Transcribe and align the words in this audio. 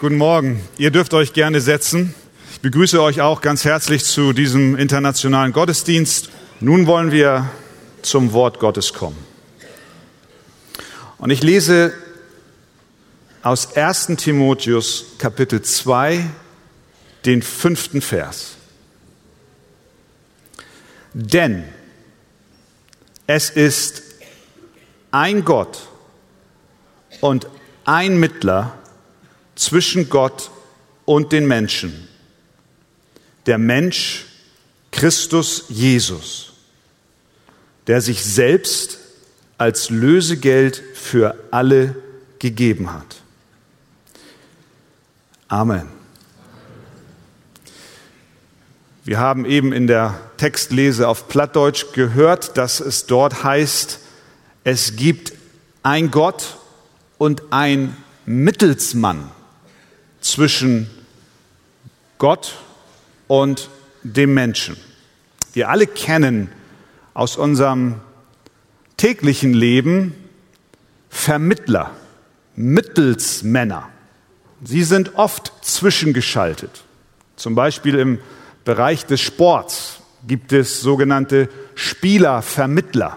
Guten 0.00 0.16
Morgen. 0.16 0.66
Ihr 0.78 0.90
dürft 0.90 1.12
euch 1.12 1.34
gerne 1.34 1.60
setzen. 1.60 2.14
Ich 2.52 2.62
begrüße 2.62 3.02
euch 3.02 3.20
auch 3.20 3.42
ganz 3.42 3.66
herzlich 3.66 4.02
zu 4.02 4.32
diesem 4.32 4.74
internationalen 4.76 5.52
Gottesdienst. 5.52 6.30
Nun 6.58 6.86
wollen 6.86 7.12
wir 7.12 7.50
zum 8.00 8.32
Wort 8.32 8.60
Gottes 8.60 8.94
kommen. 8.94 9.18
Und 11.18 11.28
ich 11.28 11.42
lese 11.42 11.92
aus 13.42 13.76
1 13.76 14.16
Timotheus 14.16 15.04
Kapitel 15.18 15.60
2 15.60 16.24
den 17.26 17.42
fünften 17.42 18.00
Vers. 18.00 18.52
Denn 21.12 21.64
es 23.26 23.50
ist 23.50 24.02
ein 25.10 25.44
Gott 25.44 25.88
und 27.20 27.48
ein 27.84 28.18
Mittler 28.18 28.79
zwischen 29.60 30.08
Gott 30.08 30.50
und 31.04 31.32
den 31.32 31.46
Menschen. 31.46 32.08
Der 33.44 33.58
Mensch 33.58 34.24
Christus 34.90 35.66
Jesus, 35.68 36.52
der 37.86 38.00
sich 38.00 38.24
selbst 38.24 38.98
als 39.58 39.90
Lösegeld 39.90 40.82
für 40.94 41.36
alle 41.50 41.94
gegeben 42.38 42.92
hat. 42.92 43.16
Amen. 45.48 45.88
Wir 49.04 49.18
haben 49.18 49.44
eben 49.44 49.72
in 49.72 49.86
der 49.86 50.18
Textlese 50.38 51.06
auf 51.06 51.28
Plattdeutsch 51.28 51.92
gehört, 51.92 52.56
dass 52.56 52.80
es 52.80 53.04
dort 53.06 53.44
heißt, 53.44 53.98
es 54.64 54.96
gibt 54.96 55.32
ein 55.82 56.10
Gott 56.10 56.56
und 57.18 57.52
ein 57.52 57.96
Mittelsmann 58.24 59.30
zwischen 60.20 60.88
Gott 62.18 62.56
und 63.28 63.68
dem 64.02 64.34
Menschen. 64.34 64.76
Wir 65.52 65.68
alle 65.68 65.86
kennen 65.86 66.50
aus 67.14 67.36
unserem 67.36 67.96
täglichen 68.96 69.54
Leben 69.54 70.14
Vermittler, 71.08 71.90
Mittelsmänner. 72.54 73.88
Sie 74.62 74.84
sind 74.84 75.16
oft 75.16 75.52
zwischengeschaltet. 75.62 76.84
Zum 77.36 77.54
Beispiel 77.54 77.98
im 77.98 78.18
Bereich 78.64 79.06
des 79.06 79.20
Sports 79.20 80.00
gibt 80.26 80.52
es 80.52 80.80
sogenannte 80.80 81.48
Spielervermittler. 81.74 83.16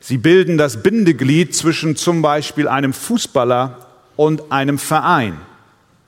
Sie 0.00 0.18
bilden 0.18 0.58
das 0.58 0.82
Bindeglied 0.82 1.54
zwischen 1.54 1.96
zum 1.96 2.22
Beispiel 2.22 2.68
einem 2.68 2.92
Fußballer 2.92 3.85
und 4.16 4.50
einem 4.50 4.78
Verein. 4.78 5.38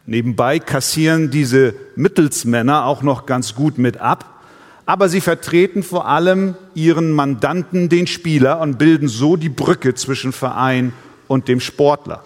Nebenbei 0.07 0.59
kassieren 0.59 1.31
diese 1.31 1.75
Mittelsmänner 1.95 2.87
auch 2.87 3.03
noch 3.03 3.27
ganz 3.27 3.55
gut 3.55 3.77
mit 3.77 3.99
ab, 3.99 4.43
aber 4.87 5.11
sie 5.11 5.21
vertreten 5.21 5.83
vor 5.83 6.09
allem 6.09 6.55
ihren 6.75 7.11
Mandanten, 7.11 7.91
den 7.91 8.07
Spieler, 8.07 8.61
und 8.61 8.79
bilden 8.79 9.09
so 9.09 9.37
die 9.37 9.51
Brücke 9.51 9.95
zwischen 9.95 10.33
Verein 10.33 10.95
und 11.27 11.47
dem 11.47 11.61
Sportler. 11.61 12.25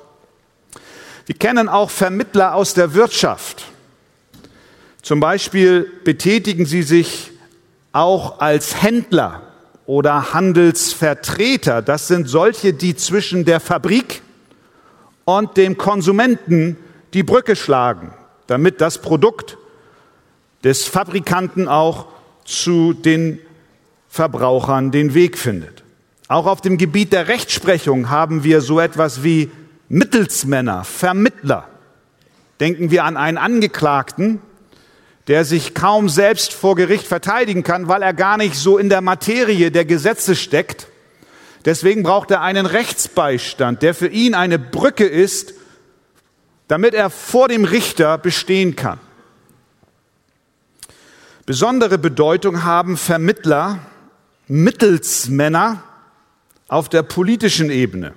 Wir 1.27 1.35
kennen 1.35 1.69
auch 1.69 1.91
Vermittler 1.91 2.55
aus 2.55 2.75
der 2.75 2.95
Wirtschaft. 2.95 3.65
Zum 5.03 5.19
Beispiel 5.19 5.91
betätigen 6.05 6.67
sie 6.67 6.85
sich 6.85 7.33
auch 7.91 8.39
als 8.39 8.81
Händler 8.81 9.43
oder 9.87 10.33
Handelsvertreter. 10.33 11.83
Das 11.83 12.07
sind 12.07 12.29
solche, 12.29 12.73
die 12.73 12.95
zwischen 12.95 13.45
der 13.45 13.59
Fabrik 13.59 14.23
und 15.25 15.57
dem 15.57 15.77
Konsumenten 15.79 16.77
die 17.15 17.23
Brücke 17.23 17.57
schlagen, 17.57 18.13
damit 18.47 18.81
das 18.81 18.99
Produkt 18.99 19.59
des 20.65 20.87
Fabrikanten 20.87 21.69
auch 21.69 22.07
zu 22.45 22.93
den 22.93 23.39
Verbrauchern 24.09 24.91
den 24.91 25.15
Weg 25.15 25.39
findet. 25.39 25.83
Auch 26.29 26.47
auf 26.47 26.61
dem 26.61 26.79
Gebiet 26.79 27.13
der 27.13 27.29
Rechtsprechung 27.29 28.11
haben 28.11 28.45
wir 28.45 28.61
so 28.61 28.81
etwas 28.81 29.23
wie 29.23 29.51
Mittelsmänner, 29.89 30.85
Vermittler. 30.85 31.69
Denken 32.61 32.91
wir 32.91 33.05
an 33.05 33.17
einen 33.17 33.39
Angeklagten, 33.39 34.41
der 35.29 35.45
sich 35.45 35.75
kaum 35.75 36.09
selbst 36.09 36.53
vor 36.53 36.75
Gericht 36.75 37.07
verteidigen 37.07 37.63
kann, 37.63 37.89
weil 37.89 38.03
er 38.03 38.15
gar 38.15 38.37
nicht 38.37 38.55
so 38.55 38.79
in 38.79 38.89
der 38.89 39.01
Materie 39.01 39.71
der 39.71 39.85
Gesetze 39.85 40.35
steckt 40.35 40.89
Deswegen 41.65 42.03
braucht 42.03 42.31
er 42.31 42.41
einen 42.41 42.67
Rechtsbeistand, 42.67 43.83
der 43.83 43.95
für 43.95 44.09
ihn 44.09 44.35
eine 44.35 44.59
Brücke 44.59 45.05
ist, 45.05 45.55
damit 46.69 46.95
er 46.95 47.11
vor 47.11 47.49
dem 47.49 47.65
Richter 47.65 48.19
bestehen 48.19 48.77
kann. 48.77 48.99
Besondere 51.47 51.99
Bedeutung 51.99 52.65
haben 52.65 52.97
Vermittler, 52.97 53.81
Mittelsmänner 54.49 55.83
auf 56.69 56.89
der 56.89 57.03
politischen 57.03 57.71
Ebene. 57.71 58.15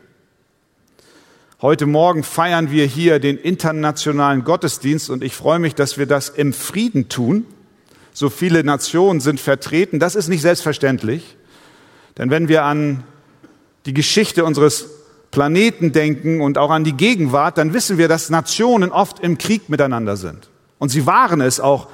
Heute 1.62 1.86
Morgen 1.86 2.24
feiern 2.24 2.70
wir 2.72 2.86
hier 2.86 3.20
den 3.20 3.38
internationalen 3.38 4.44
Gottesdienst 4.44 5.10
und 5.10 5.24
ich 5.24 5.36
freue 5.36 5.60
mich, 5.60 5.74
dass 5.74 5.98
wir 5.98 6.06
das 6.06 6.30
im 6.30 6.54
Frieden 6.54 7.10
tun. 7.10 7.46
So 8.14 8.30
viele 8.30 8.64
Nationen 8.64 9.20
sind 9.20 9.40
vertreten. 9.40 10.00
Das 10.00 10.16
ist 10.16 10.28
nicht 10.28 10.42
selbstverständlich. 10.42 11.36
Denn 12.18 12.30
wenn 12.30 12.48
wir 12.48 12.64
an 12.64 13.04
die 13.86 13.94
Geschichte 13.94 14.46
unseres 14.46 14.90
Planeten 15.32 15.92
denken 15.92 16.42
und 16.42 16.58
auch 16.58 16.70
an 16.70 16.84
die 16.84 16.94
Gegenwart, 16.94 17.58
dann 17.58 17.74
wissen 17.74 17.98
wir, 17.98 18.08
dass 18.08 18.30
Nationen 18.30 18.92
oft 18.92 19.20
im 19.20 19.38
Krieg 19.38 19.70
miteinander 19.70 20.18
sind. 20.18 20.50
Und 20.80 20.90
sie 20.90 21.06
waren 21.06 21.42
es 21.42 21.60
auch, 21.60 21.88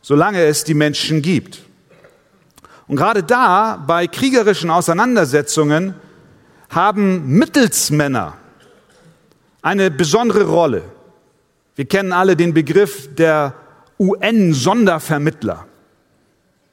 solange 0.00 0.42
es 0.42 0.64
die 0.64 0.74
Menschen 0.74 1.22
gibt. 1.22 1.62
Und 2.88 2.96
gerade 2.96 3.22
da, 3.22 3.82
bei 3.86 4.06
kriegerischen 4.06 4.70
Auseinandersetzungen, 4.70 5.94
haben 6.70 7.28
Mittelsmänner 7.28 8.34
eine 9.62 9.90
besondere 9.90 10.44
Rolle. 10.44 10.82
Wir 11.76 11.84
kennen 11.84 12.12
alle 12.12 12.36
den 12.36 12.52
Begriff 12.52 13.14
der 13.14 13.54
UN-Sondervermittler. 13.98 15.66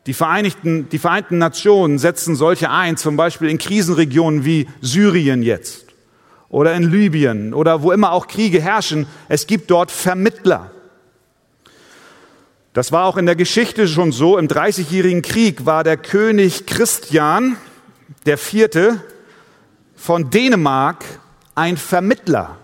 Die 0.05 0.13
Vereinigten, 0.13 0.89
die 0.89 0.97
Vereinten 0.97 1.37
Nationen 1.37 1.99
setzen 1.99 2.35
solche 2.35 2.69
ein, 2.69 2.97
zum 2.97 3.17
Beispiel 3.17 3.49
in 3.49 3.57
Krisenregionen 3.57 4.45
wie 4.45 4.67
Syrien 4.81 5.43
jetzt 5.43 5.85
oder 6.49 6.73
in 6.73 6.91
Libyen 6.91 7.53
oder 7.53 7.83
wo 7.83 7.91
immer 7.91 8.11
auch 8.11 8.27
Kriege 8.27 8.61
herrschen. 8.61 9.07
Es 9.27 9.45
gibt 9.47 9.69
dort 9.69 9.91
Vermittler. 9.91 10.71
Das 12.73 12.91
war 12.91 13.05
auch 13.05 13.17
in 13.17 13.25
der 13.25 13.35
Geschichte 13.35 13.87
schon 13.87 14.11
so. 14.11 14.37
Im 14.37 14.47
Dreißigjährigen 14.47 15.21
Krieg 15.21 15.65
war 15.65 15.83
der 15.83 15.97
König 15.97 16.65
Christian 16.65 17.57
Vierte 18.37 19.03
von 19.95 20.29
Dänemark 20.29 21.03
ein 21.55 21.77
Vermittler. 21.77 22.57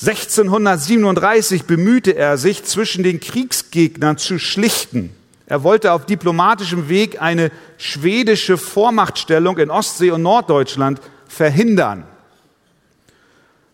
1637 0.00 1.64
bemühte 1.64 2.16
er 2.16 2.38
sich, 2.38 2.64
zwischen 2.64 3.02
den 3.02 3.20
Kriegsgegnern 3.20 4.16
zu 4.16 4.38
schlichten. 4.38 5.14
Er 5.50 5.64
wollte 5.64 5.90
auf 5.90 6.06
diplomatischem 6.06 6.88
Weg 6.88 7.20
eine 7.20 7.50
schwedische 7.76 8.56
Vormachtstellung 8.56 9.58
in 9.58 9.68
Ostsee 9.68 10.12
und 10.12 10.22
Norddeutschland 10.22 11.00
verhindern. 11.26 12.04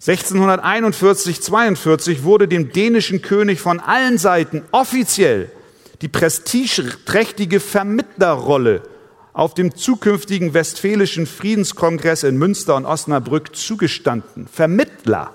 1641, 0.01 1.43
42 1.43 2.23
wurde 2.23 2.49
dem 2.49 2.73
dänischen 2.73 3.21
König 3.21 3.61
von 3.61 3.79
allen 3.79 4.17
Seiten 4.17 4.63
offiziell 4.73 5.51
die 6.01 6.09
prestigeträchtige 6.09 7.61
Vermittlerrolle 7.61 8.83
auf 9.35 9.53
dem 9.53 9.77
zukünftigen 9.77 10.55
Westfälischen 10.55 11.27
Friedenskongress 11.27 12.23
in 12.23 12.39
Münster 12.39 12.77
und 12.77 12.87
Osnabrück 12.87 13.55
zugestanden. 13.55 14.49
Vermittler 14.49 15.35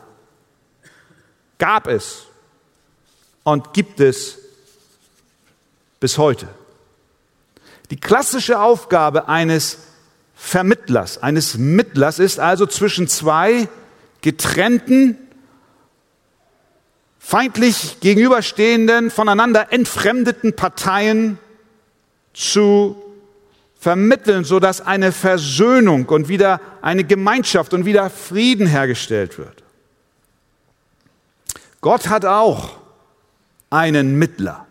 gab 1.59 1.85
es 1.85 2.25
und 3.43 3.75
gibt 3.75 3.99
es 3.99 4.40
bis 6.01 6.17
heute. 6.17 6.49
Die 7.91 7.99
klassische 7.99 8.59
Aufgabe 8.59 9.29
eines 9.29 9.77
Vermittlers, 10.35 11.21
eines 11.21 11.57
Mittlers 11.57 12.19
ist 12.19 12.39
also 12.39 12.65
zwischen 12.65 13.07
zwei 13.07 13.69
getrennten, 14.21 15.17
feindlich 17.19 17.99
gegenüberstehenden, 18.01 19.11
voneinander 19.11 19.71
entfremdeten 19.71 20.55
Parteien 20.55 21.37
zu 22.33 23.01
vermitteln, 23.79 24.43
sodass 24.43 24.81
eine 24.81 25.11
Versöhnung 25.11 26.07
und 26.07 26.27
wieder 26.27 26.59
eine 26.81 27.03
Gemeinschaft 27.03 27.73
und 27.73 27.85
wieder 27.85 28.09
Frieden 28.09 28.65
hergestellt 28.65 29.37
wird. 29.37 29.63
Gott 31.81 32.09
hat 32.09 32.25
auch 32.25 32.77
einen 33.69 34.17
Mittler. 34.17 34.67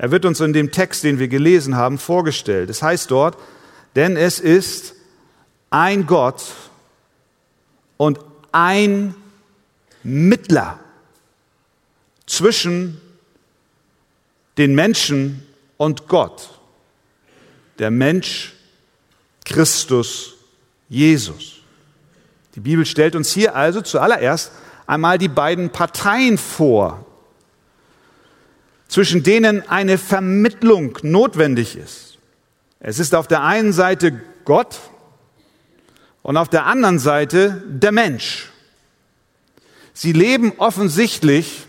Er 0.00 0.10
wird 0.10 0.24
uns 0.24 0.40
in 0.40 0.54
dem 0.54 0.72
Text, 0.72 1.04
den 1.04 1.18
wir 1.18 1.28
gelesen 1.28 1.76
haben, 1.76 1.98
vorgestellt. 1.98 2.70
Es 2.70 2.80
heißt 2.80 3.10
dort, 3.10 3.36
denn 3.96 4.16
es 4.16 4.40
ist 4.40 4.94
ein 5.68 6.06
Gott 6.06 6.42
und 7.98 8.18
ein 8.50 9.14
Mittler 10.02 10.80
zwischen 12.24 12.98
den 14.56 14.74
Menschen 14.74 15.46
und 15.76 16.08
Gott. 16.08 16.48
Der 17.78 17.90
Mensch 17.90 18.54
Christus 19.44 20.36
Jesus. 20.88 21.56
Die 22.54 22.60
Bibel 22.60 22.86
stellt 22.86 23.14
uns 23.14 23.34
hier 23.34 23.54
also 23.54 23.82
zuallererst 23.82 24.50
einmal 24.86 25.18
die 25.18 25.28
beiden 25.28 25.68
Parteien 25.68 26.38
vor, 26.38 27.04
zwischen 28.90 29.22
denen 29.22 29.66
eine 29.68 29.96
Vermittlung 29.96 30.98
notwendig 31.02 31.76
ist. 31.76 32.18
Es 32.80 32.98
ist 32.98 33.14
auf 33.14 33.28
der 33.28 33.42
einen 33.42 33.72
Seite 33.72 34.20
Gott 34.44 34.80
und 36.22 36.36
auf 36.36 36.48
der 36.48 36.66
anderen 36.66 36.98
Seite 36.98 37.62
der 37.66 37.92
Mensch. 37.92 38.50
Sie 39.94 40.12
leben 40.12 40.54
offensichtlich 40.58 41.66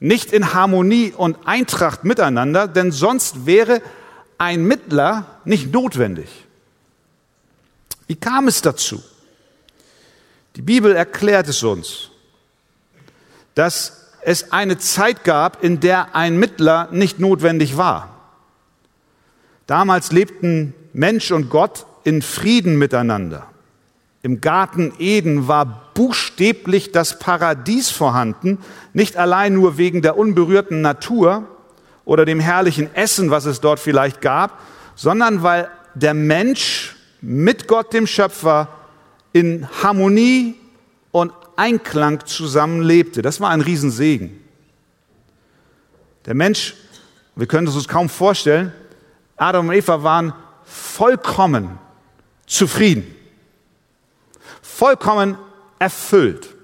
nicht 0.00 0.32
in 0.32 0.54
Harmonie 0.54 1.12
und 1.14 1.46
Eintracht 1.46 2.04
miteinander, 2.04 2.68
denn 2.68 2.90
sonst 2.90 3.44
wäre 3.44 3.82
ein 4.38 4.64
Mittler 4.64 5.40
nicht 5.44 5.72
notwendig. 5.72 6.28
Wie 8.06 8.16
kam 8.16 8.48
es 8.48 8.62
dazu? 8.62 9.02
Die 10.54 10.62
Bibel 10.62 10.96
erklärt 10.96 11.48
es 11.48 11.62
uns, 11.62 12.10
dass 13.54 14.05
es 14.26 14.50
eine 14.50 14.76
Zeit 14.76 15.22
gab, 15.22 15.62
in 15.62 15.78
der 15.78 16.16
ein 16.16 16.36
Mittler 16.36 16.88
nicht 16.90 17.20
notwendig 17.20 17.76
war. 17.76 18.08
Damals 19.68 20.10
lebten 20.10 20.74
Mensch 20.92 21.30
und 21.30 21.48
Gott 21.48 21.86
in 22.02 22.22
Frieden 22.22 22.76
miteinander. 22.76 23.46
Im 24.22 24.40
Garten 24.40 24.92
Eden 24.98 25.46
war 25.46 25.92
buchstäblich 25.94 26.90
das 26.90 27.20
Paradies 27.20 27.90
vorhanden, 27.90 28.58
nicht 28.92 29.16
allein 29.16 29.54
nur 29.54 29.78
wegen 29.78 30.02
der 30.02 30.18
unberührten 30.18 30.80
Natur 30.80 31.44
oder 32.04 32.24
dem 32.24 32.40
herrlichen 32.40 32.92
Essen, 32.96 33.30
was 33.30 33.44
es 33.44 33.60
dort 33.60 33.78
vielleicht 33.78 34.20
gab, 34.20 34.60
sondern 34.96 35.44
weil 35.44 35.68
der 35.94 36.14
Mensch 36.14 36.96
mit 37.20 37.68
Gott, 37.68 37.92
dem 37.92 38.08
Schöpfer, 38.08 38.70
in 39.32 39.68
Harmonie 39.84 40.56
und 41.16 41.32
Einklang 41.56 42.26
zusammenlebte. 42.26 43.22
Das 43.22 43.40
war 43.40 43.48
ein 43.48 43.62
Riesensegen. 43.62 44.38
Der 46.26 46.34
Mensch, 46.34 46.74
wir 47.34 47.46
können 47.46 47.66
es 47.66 47.74
uns 47.74 47.88
kaum 47.88 48.10
vorstellen, 48.10 48.70
Adam 49.38 49.68
und 49.68 49.74
Eva 49.74 50.02
waren 50.02 50.34
vollkommen 50.66 51.78
zufrieden, 52.46 53.14
vollkommen 54.60 55.38
erfüllt. 55.78 56.54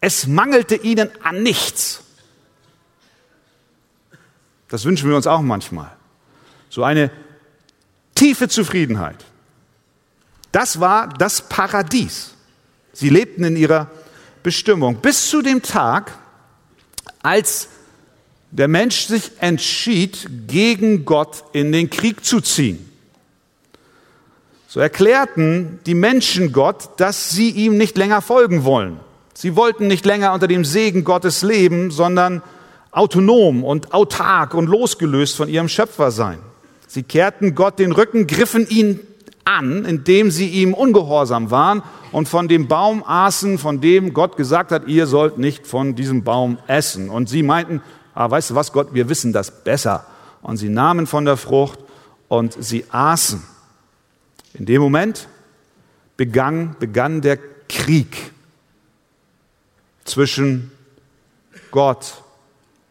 Es 0.00 0.28
mangelte 0.28 0.76
ihnen 0.76 1.10
an 1.24 1.42
nichts. 1.42 2.04
Das 4.68 4.84
wünschen 4.84 5.08
wir 5.08 5.16
uns 5.16 5.26
auch 5.26 5.40
manchmal. 5.40 5.96
So 6.70 6.84
eine 6.84 7.10
tiefe 8.14 8.48
Zufriedenheit. 8.48 9.24
Das 10.52 10.78
war 10.78 11.08
das 11.08 11.48
Paradies. 11.48 12.33
Sie 12.94 13.10
lebten 13.10 13.44
in 13.44 13.56
ihrer 13.56 13.90
Bestimmung 14.42 14.96
bis 14.96 15.28
zu 15.28 15.42
dem 15.42 15.60
Tag, 15.62 16.12
als 17.22 17.68
der 18.50 18.68
Mensch 18.68 19.06
sich 19.06 19.32
entschied, 19.40 20.28
gegen 20.46 21.04
Gott 21.04 21.44
in 21.52 21.72
den 21.72 21.90
Krieg 21.90 22.24
zu 22.24 22.40
ziehen. 22.40 22.88
So 24.68 24.80
erklärten 24.80 25.80
die 25.86 25.94
Menschen 25.94 26.52
Gott, 26.52 26.90
dass 26.98 27.30
sie 27.30 27.50
ihm 27.50 27.76
nicht 27.76 27.96
länger 27.96 28.22
folgen 28.22 28.64
wollen. 28.64 29.00
Sie 29.34 29.56
wollten 29.56 29.88
nicht 29.88 30.06
länger 30.06 30.32
unter 30.32 30.46
dem 30.46 30.64
Segen 30.64 31.02
Gottes 31.02 31.42
leben, 31.42 31.90
sondern 31.90 32.42
autonom 32.92 33.64
und 33.64 33.92
autark 33.92 34.54
und 34.54 34.66
losgelöst 34.66 35.36
von 35.36 35.48
ihrem 35.48 35.68
Schöpfer 35.68 36.12
sein. 36.12 36.38
Sie 36.86 37.02
kehrten 37.02 37.56
Gott 37.56 37.80
den 37.80 37.90
Rücken, 37.90 38.28
griffen 38.28 38.68
ihn 38.68 39.00
an, 39.44 39.84
indem 39.84 40.30
sie 40.30 40.48
ihm 40.48 40.74
ungehorsam 40.74 41.50
waren 41.50 41.82
und 42.12 42.28
von 42.28 42.48
dem 42.48 42.68
Baum 42.68 43.04
aßen, 43.04 43.58
von 43.58 43.80
dem 43.80 44.14
Gott 44.14 44.36
gesagt 44.36 44.72
hat, 44.72 44.88
ihr 44.88 45.06
sollt 45.06 45.38
nicht 45.38 45.66
von 45.66 45.94
diesem 45.94 46.24
Baum 46.24 46.58
essen. 46.66 47.10
Und 47.10 47.28
sie 47.28 47.42
meinten, 47.42 47.82
ah, 48.14 48.30
weißt 48.30 48.50
du 48.50 48.54
was, 48.54 48.72
Gott, 48.72 48.94
wir 48.94 49.08
wissen 49.08 49.32
das 49.32 49.64
besser. 49.64 50.06
Und 50.42 50.56
sie 50.56 50.68
nahmen 50.68 51.06
von 51.06 51.24
der 51.24 51.36
Frucht 51.36 51.78
und 52.28 52.56
sie 52.58 52.84
aßen. 52.90 53.42
In 54.54 54.66
dem 54.66 54.80
Moment 54.80 55.28
begann, 56.16 56.76
begann 56.78 57.20
der 57.20 57.38
Krieg 57.68 58.32
zwischen 60.04 60.70
Gott 61.70 62.22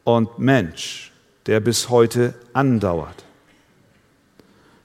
und 0.04 0.40
Mensch, 0.40 1.12
der 1.46 1.60
bis 1.60 1.90
heute 1.90 2.34
andauert. 2.52 3.24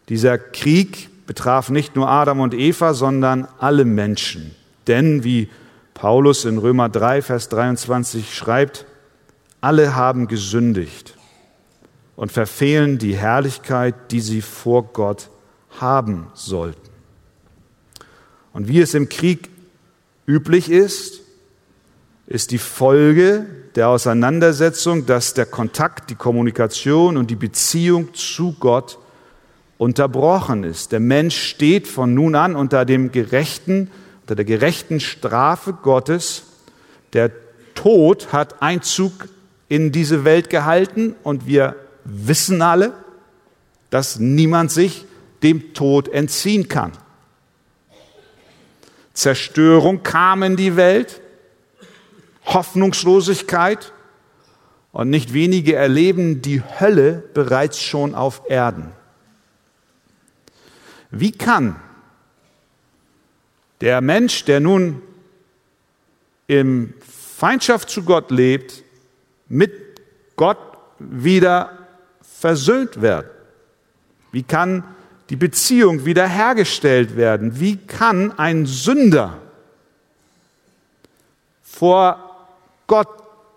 Dieser 0.09 0.39
Krieg 0.39 1.11
betraf 1.29 1.69
nicht 1.69 1.95
nur 1.95 2.09
Adam 2.09 2.41
und 2.41 2.55
Eva, 2.55 2.95
sondern 2.95 3.47
alle 3.59 3.85
Menschen. 3.85 4.57
Denn, 4.87 5.25
wie 5.25 5.51
Paulus 5.93 6.47
in 6.47 6.57
Römer 6.57 6.89
3, 6.89 7.21
Vers 7.21 7.51
23 7.51 8.35
schreibt, 8.35 8.87
alle 9.61 9.95
haben 9.95 10.27
gesündigt 10.27 11.19
und 12.17 12.33
verfehlen 12.33 12.97
die 12.97 13.15
Herrlichkeit, 13.15 14.11
die 14.11 14.23
sie 14.23 14.41
vor 14.41 14.85
Gott 14.85 15.29
haben 15.79 16.29
sollten. 16.33 16.89
Und 18.55 18.67
wie 18.69 18.81
es 18.81 18.95
im 18.95 19.11
Krieg 19.11 19.51
üblich 20.27 20.71
ist, 20.71 21.21
ist 22.27 22.53
die 22.53 22.59
Folge 22.59 23.45
der 23.75 23.91
Auseinandersetzung, 23.91 25.05
dass 25.05 25.35
der 25.35 25.47
Kontakt, 25.47 26.09
die 26.09 26.15
Kommunikation 26.15 27.19
und 27.19 27.31
die 27.31 27.37
Beziehung 27.37 28.15
zu 28.15 28.57
Gott 28.59 28.99
unterbrochen 29.79 30.65
ist. 30.65 30.93
Der 30.93 31.01
Mensch 31.01 31.41
steht 31.41 31.87
von 31.87 32.13
nun 32.13 32.35
an 32.35 32.57
unter 32.57 32.85
dem 32.85 33.13
gerechten, 33.13 33.91
unter 34.23 34.35
der 34.35 34.45
gerechten 34.45 35.01
Strafe 35.01 35.73
Gottes. 35.73 36.43
Der 37.15 37.31
Tod 37.75 38.33
hat 38.33 38.61
Einzug 38.61 39.29
in 39.69 39.93
diese 39.93 40.25
Welt 40.25 40.51
gehalten 40.51 41.15
und 41.23 41.47
wir 41.47 41.77
wissen 42.05 42.61
alle, 42.61 42.93
dass 43.91 44.19
niemand 44.19 44.71
sich 44.71 45.07
dem 45.43 45.73
Tod 45.75 46.09
entziehen 46.09 46.69
kann. 46.69 46.93
Zerstörung 49.15 50.03
kam 50.03 50.43
in 50.43 50.57
die 50.57 50.77
Welt, 50.77 51.21
Hoffnungslosigkeit 52.47 53.93
und 54.93 55.11
nicht 55.11 55.33
wenige 55.35 55.75
erleben 55.75 56.43
die 56.43 56.63
Hölle 56.63 57.23
bereits 57.35 57.81
schon 57.81 58.15
auf 58.15 58.43
Erden. 58.49 58.93
Wie 61.11 61.33
kann 61.33 61.77
der 63.81 64.01
Mensch, 64.01 64.45
der 64.45 64.61
nun 64.61 65.03
in 66.47 66.95
Feindschaft 67.01 67.91
zu 67.91 68.03
Gott 68.03 68.31
lebt, 68.31 68.83
mit 69.49 69.73
Gott 70.37 70.59
wieder 70.99 71.79
versöhnt 72.21 73.01
werden? 73.01 73.31
Wie 74.33 74.43
kann 74.43 74.85
die 75.31 75.37
Beziehung 75.37 76.05
wiederhergestellt 76.05 77.17
werden? 77.17 77.61
Wie 77.61 77.77
kann 77.77 78.39
ein 78.39 78.67
Sünder 78.67 79.39
vor 81.63 82.47
Gott 82.87 83.09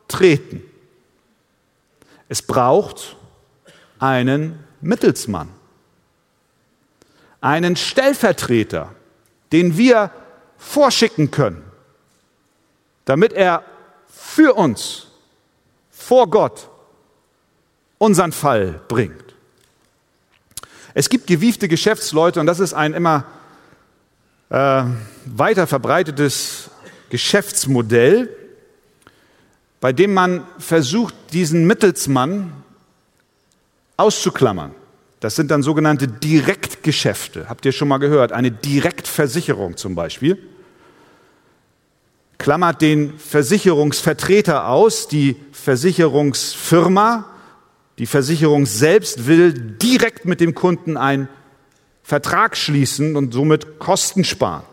treten? 0.08 0.64
Es 2.30 2.42
braucht 2.42 3.16
einen 4.00 4.60
Mittelsmann, 4.82 5.50
einen 7.42 7.76
Stellvertreter, 7.76 8.94
den 9.52 9.78
wir 9.78 10.12
vorschicken 10.58 11.32
können, 11.32 11.64
damit 13.06 13.34
er 13.34 13.64
für 14.08 14.54
uns 14.54 15.08
vor 15.90 16.30
Gott 16.30 16.70
unseren 17.98 18.32
Fall 18.32 18.80
bringt. 18.88 19.36
Es 20.94 21.10
gibt 21.10 21.28
gewiefte 21.28 21.68
Geschäftsleute 21.68 22.40
und 22.40 22.46
das 22.46 22.60
ist 22.60 22.74
ein 22.74 22.94
immer 22.94 23.26
äh, 24.50 24.84
weiter 25.26 25.68
verbreitetes 25.68 26.70
Geschäftsmodell, 27.10 28.30
bei 29.80 29.94
dem 29.94 30.14
man 30.14 30.46
versucht, 30.60 31.16
diesen 31.34 31.66
Mittelsmann 31.66 32.54
auszuklammern. 33.98 34.76
Das 35.22 35.36
sind 35.36 35.50
dann 35.52 35.64
sogenannte 35.64 36.10
Direktgeschäfte. 36.10 37.48
Habt 37.48 37.66
ihr 37.66 37.72
schon 37.72 37.88
mal 37.88 38.00
gehört? 38.00 38.34
Eine 38.34 38.52
Direktversicherung 38.52 39.78
zum 39.78 39.96
Beispiel. 39.96 40.38
Klammert 42.38 42.82
den 42.82 43.18
Versicherungsvertreter 43.18 44.68
aus, 44.68 45.08
die 45.08 45.38
Versicherungsfirma 45.54 47.32
die 48.02 48.08
Versicherung 48.08 48.66
selbst 48.66 49.28
will 49.28 49.54
direkt 49.54 50.26
mit 50.26 50.42
dem 50.42 50.56
Kunden 50.56 50.98
einen 50.98 51.30
Vertrag 52.02 52.58
schließen 52.58 53.16
und 53.16 53.32
somit 53.32 53.78
Kosten 53.78 54.24
sparen. 54.24 54.64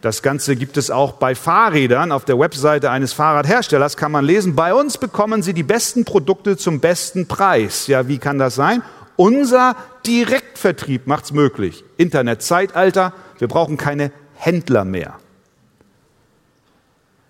Das 0.00 0.20
Ganze 0.20 0.56
gibt 0.56 0.76
es 0.76 0.90
auch 0.90 1.12
bei 1.12 1.36
Fahrrädern. 1.36 2.10
Auf 2.10 2.24
der 2.24 2.36
Webseite 2.36 2.90
eines 2.90 3.12
Fahrradherstellers 3.12 3.96
kann 3.96 4.10
man 4.10 4.24
lesen, 4.24 4.56
bei 4.56 4.74
uns 4.74 4.98
bekommen 4.98 5.44
Sie 5.44 5.54
die 5.54 5.62
besten 5.62 6.04
Produkte 6.04 6.56
zum 6.56 6.80
besten 6.80 7.28
Preis. 7.28 7.86
Ja, 7.86 8.08
wie 8.08 8.18
kann 8.18 8.38
das 8.38 8.56
sein? 8.56 8.82
Unser 9.16 9.76
Direktvertrieb 10.06 11.06
macht's 11.06 11.32
möglich. 11.32 11.84
Internetzeitalter, 11.96 13.12
wir 13.38 13.48
brauchen 13.48 13.76
keine 13.76 14.10
Händler 14.34 14.84
mehr. 14.84 15.18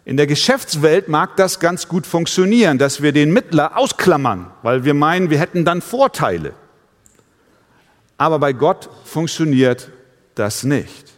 In 0.07 0.17
der 0.17 0.27
Geschäftswelt 0.27 1.09
mag 1.09 1.37
das 1.37 1.61
ganz 1.61 1.89
gut 1.89 2.07
funktionieren, 2.07 2.79
dass 2.79 3.01
wir 3.01 3.13
den 3.13 3.33
Mittler 3.33 3.77
ausklammern, 3.77 4.51
weil 4.63 4.85
wir 4.85 4.93
meinen, 4.93 5.31
wir 5.31 5.39
hätten 5.39 5.65
dann 5.65 5.81
Vorteile. 5.81 6.53
Aber 8.19 8.39
bei 8.39 8.53
Gott 8.53 8.91
funktioniert 9.05 9.91
das 10.35 10.63
nicht. 10.63 11.13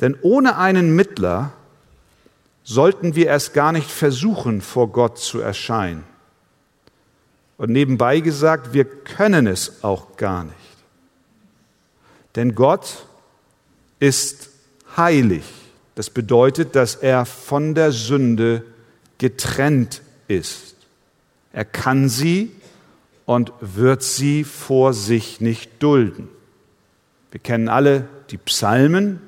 Denn 0.00 0.16
ohne 0.20 0.58
einen 0.58 0.94
Mittler 0.94 1.52
sollten 2.64 3.14
wir 3.14 3.26
erst 3.26 3.54
gar 3.54 3.72
nicht 3.72 3.90
versuchen, 3.90 4.60
vor 4.60 4.92
Gott 4.92 5.18
zu 5.18 5.40
erscheinen. 5.40 6.04
Und 7.56 7.70
nebenbei 7.70 8.20
gesagt, 8.20 8.72
wir 8.72 8.84
können 8.84 9.46
es 9.46 9.84
auch 9.84 10.16
gar 10.16 10.44
nicht. 10.44 10.56
Denn 12.34 12.54
Gott 12.54 13.06
ist 14.00 14.50
heilig. 14.96 15.44
Das 15.94 16.10
bedeutet, 16.10 16.74
dass 16.74 16.96
er 16.96 17.26
von 17.26 17.74
der 17.74 17.92
Sünde 17.92 18.64
getrennt 19.18 20.02
ist. 20.26 20.74
Er 21.52 21.64
kann 21.64 22.08
sie 22.08 22.50
und 23.26 23.52
wird 23.60 24.02
sie 24.02 24.42
vor 24.42 24.92
sich 24.92 25.40
nicht 25.40 25.82
dulden. 25.82 26.28
Wir 27.30 27.40
kennen 27.40 27.68
alle 27.68 28.08
die 28.30 28.38
Psalmen, 28.38 29.20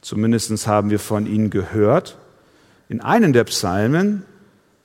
Zumindest 0.00 0.66
haben 0.66 0.90
wir 0.90 0.98
von 0.98 1.26
ihnen 1.26 1.50
gehört. 1.50 2.16
In 2.88 3.00
einem 3.00 3.32
der 3.32 3.44
Psalmen 3.44 4.24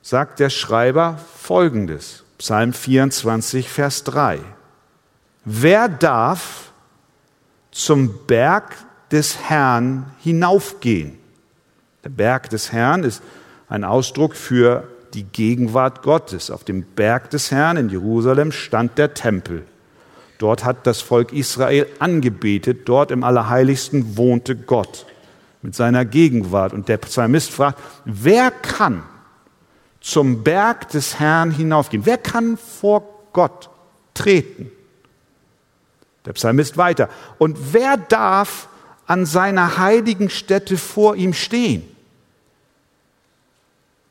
sagt 0.02 0.40
der 0.40 0.50
Schreiber 0.50 1.18
Folgendes. 1.38 2.23
Psalm 2.38 2.72
24, 2.72 3.68
Vers 3.68 4.04
3. 4.04 4.40
Wer 5.44 5.88
darf 5.88 6.72
zum 7.70 8.26
Berg 8.26 8.76
des 9.10 9.38
Herrn 9.48 10.06
hinaufgehen? 10.20 11.18
Der 12.02 12.10
Berg 12.10 12.50
des 12.50 12.72
Herrn 12.72 13.04
ist 13.04 13.22
ein 13.68 13.84
Ausdruck 13.84 14.34
für 14.34 14.88
die 15.14 15.24
Gegenwart 15.24 16.02
Gottes. 16.02 16.50
Auf 16.50 16.64
dem 16.64 16.82
Berg 16.82 17.30
des 17.30 17.50
Herrn 17.50 17.76
in 17.76 17.88
Jerusalem 17.88 18.52
stand 18.52 18.98
der 18.98 19.14
Tempel. 19.14 19.64
Dort 20.38 20.64
hat 20.64 20.86
das 20.86 21.00
Volk 21.00 21.32
Israel 21.32 21.86
angebetet, 22.00 22.88
dort 22.88 23.10
im 23.10 23.22
Allerheiligsten 23.22 24.16
wohnte 24.16 24.56
Gott 24.56 25.06
mit 25.62 25.74
seiner 25.74 26.04
Gegenwart. 26.04 26.72
Und 26.72 26.88
der 26.88 26.98
Psalmist 26.98 27.50
fragt, 27.50 27.78
wer 28.04 28.50
kann 28.50 29.04
zum 30.04 30.42
Berg 30.42 30.88
des 30.90 31.18
Herrn 31.18 31.50
hinaufgehen? 31.50 32.04
Wer 32.04 32.18
kann 32.18 32.56
vor 32.58 33.08
Gott 33.32 33.70
treten? 34.12 34.70
Der 36.26 36.32
Psalmist 36.34 36.76
weiter. 36.76 37.08
Und 37.38 37.72
wer 37.72 37.96
darf 37.96 38.68
an 39.06 39.26
seiner 39.26 39.78
heiligen 39.78 40.28
Stätte 40.28 40.76
vor 40.76 41.16
ihm 41.16 41.32
stehen? 41.32 41.84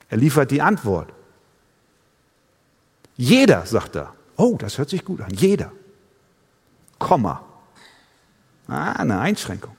Er 0.09 0.17
liefert 0.17 0.51
die 0.51 0.61
Antwort. 0.61 1.11
Jeder, 3.15 3.65
sagt 3.65 3.95
er. 3.95 4.13
Oh, 4.37 4.55
das 4.57 4.77
hört 4.77 4.89
sich 4.89 5.05
gut 5.05 5.21
an. 5.21 5.31
Jeder. 5.31 5.71
Komma. 6.97 7.43
Ah, 8.67 8.93
eine 8.93 9.19
Einschränkung 9.19 9.75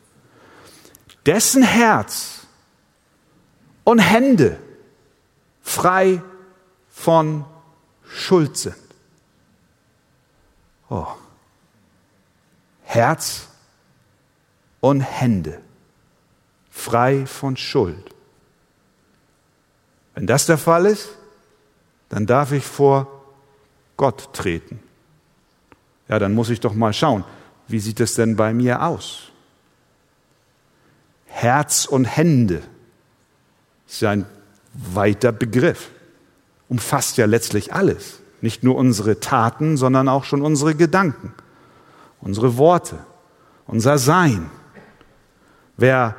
dessen 1.26 1.62
Herz 1.62 2.47
und 3.83 3.99
Hände 3.99 4.59
frei 5.64 6.23
von 6.90 7.44
Schuld 8.06 8.56
sind. 8.56 8.76
Oh. 10.88 11.09
Herz 12.85 13.49
und 14.80 15.00
Hände 15.00 15.61
frei 16.71 17.25
von 17.26 17.56
Schuld. 17.56 18.14
Wenn 20.14 20.26
das 20.26 20.47
der 20.47 20.59
Fall 20.59 20.87
ist, 20.87 21.09
dann 22.09 22.26
darf 22.26 22.52
ich 22.52 22.64
vor 22.64 23.25
Gott 23.97 24.33
treten. 24.35 24.80
Ja, 26.09 26.18
dann 26.18 26.35
muss 26.35 26.50
ich 26.50 26.61
doch 26.61 26.75
mal 26.75 26.92
schauen, 26.92 27.25
wie 27.66 27.80
sieht 27.80 28.00
es 28.00 28.14
denn 28.14 28.37
bei 28.37 28.52
mir 28.52 28.83
aus? 28.83 29.33
Herz 31.26 31.87
und 31.87 32.04
Hände. 32.04 32.62
Ist 33.88 34.02
ja 34.02 34.11
ein 34.11 34.26
weiter 34.75 35.33
Begriff. 35.33 35.90
Umfasst 36.69 37.16
ja 37.16 37.26
letztlich 37.26 37.73
alles. 37.73 38.21
Nicht 38.40 38.62
nur 38.62 38.76
unsere 38.76 39.21
Taten, 39.21 39.76
sondern 39.76 40.09
auch 40.09 40.25
schon 40.25 40.43
unsere 40.43 40.75
Gedanken, 40.75 41.33
unsere 42.21 42.59
Worte, 42.59 42.99
unser 43.66 43.99
Sein. 43.99 44.50
Wer 45.76 46.16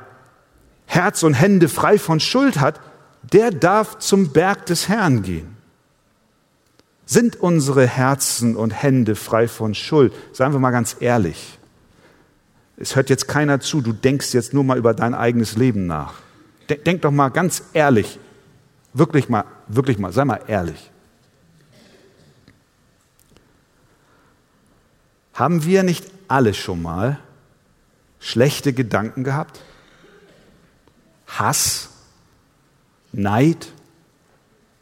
Herz 0.86 1.24
und 1.24 1.34
Hände 1.34 1.70
frei 1.70 2.00
von 2.00 2.20
Schuld 2.20 2.60
hat, 2.60 2.80
der 3.22 3.52
darf 3.52 4.00
zum 4.00 4.32
Berg 4.32 4.66
des 4.66 4.88
Herrn 4.88 5.22
gehen. 5.24 5.56
Sind 7.06 7.36
unsere 7.36 7.86
Herzen 7.86 8.56
und 8.56 8.72
Hände 8.72 9.16
frei 9.16 9.48
von 9.48 9.76
Schuld? 9.76 10.14
Seien 10.34 10.52
wir 10.52 10.60
mal 10.60 10.72
ganz 10.72 10.98
ehrlich. 11.00 11.60
Es 12.78 12.96
hört 12.96 13.10
jetzt 13.10 13.28
keiner 13.28 13.60
zu, 13.60 13.82
du 13.82 13.94
denkst 13.94 14.34
jetzt 14.34 14.54
nur 14.54 14.64
mal 14.64 14.78
über 14.78 14.94
dein 14.94 15.14
eigenes 15.14 15.56
Leben 15.56 15.86
nach. 15.86 16.16
Denk 16.70 17.04
doch 17.04 17.12
mal 17.12 17.30
ganz 17.30 17.64
ehrlich, 17.74 18.20
wirklich 18.96 19.30
mal, 19.30 19.44
wirklich 19.68 20.00
mal, 20.00 20.12
sei 20.12 20.26
mal 20.26 20.42
ehrlich. 20.48 20.90
Haben 25.34 25.66
wir 25.66 25.84
nicht 25.84 26.10
alle 26.28 26.54
schon 26.54 26.82
mal 26.82 27.20
schlechte 28.20 28.74
Gedanken 28.74 29.24
gehabt? 29.24 29.62
Hass, 31.28 31.90
Neid, 33.12 33.68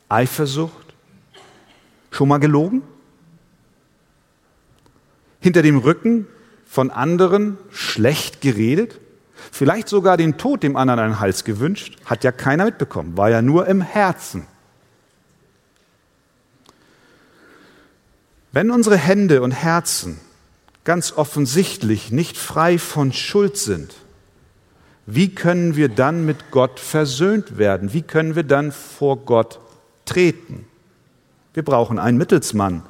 Eifersucht? 0.10 0.94
Schon 2.12 2.30
mal 2.30 2.38
gelogen? 2.38 2.84
Hinter 5.40 5.64
dem 5.64 5.80
Rücken 5.80 6.28
von 6.66 6.92
anderen 6.92 7.58
schlecht 7.72 8.40
geredet, 8.42 9.00
vielleicht 9.54 9.88
sogar 9.88 10.18
den 10.18 10.38
Tod 10.40 10.64
dem 10.64 10.76
anderen 10.76 11.00
einen 11.00 11.20
Hals 11.20 11.44
gewünscht, 11.44 11.98
hat 12.06 12.24
ja 12.24 12.32
keiner 12.32 12.66
mitbekommen, 12.66 13.16
war 13.16 13.30
ja 13.30 13.44
nur 13.44 13.68
im 13.68 13.82
Herzen. 13.82 14.48
Wenn 18.52 18.72
unsere 18.72 18.98
Hände 18.98 19.44
und 19.44 19.52
Herzen 19.52 20.20
ganz 20.84 21.14
offensichtlich 21.14 22.12
nicht 22.12 22.36
frei 22.36 22.80
von 22.80 23.14
Schuld 23.14 23.58
sind, 23.58 23.94
wie 25.06 25.36
können 25.36 25.76
wir 25.76 25.90
dann 25.90 26.26
mit 26.26 26.50
Gott 26.50 26.80
versöhnt 26.80 27.58
werden? 27.58 27.94
Wie 27.94 28.02
können 28.02 28.36
wir 28.36 28.44
dann 28.44 28.72
vor 28.72 29.18
Gott 29.18 29.60
treten? 30.06 30.66
Wir 31.54 31.64
brauchen 31.64 32.00
einen 32.00 32.18
Mittelsmann, 32.18 32.82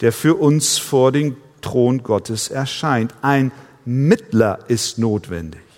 der 0.00 0.12
für 0.12 0.34
uns 0.34 0.76
vor 0.76 1.12
den 1.12 1.36
Thron 1.62 2.02
Gottes 2.02 2.48
erscheint. 2.48 3.14
Ein 3.22 3.52
Mittler 3.84 4.58
ist 4.66 4.98
notwendig. 4.98 5.69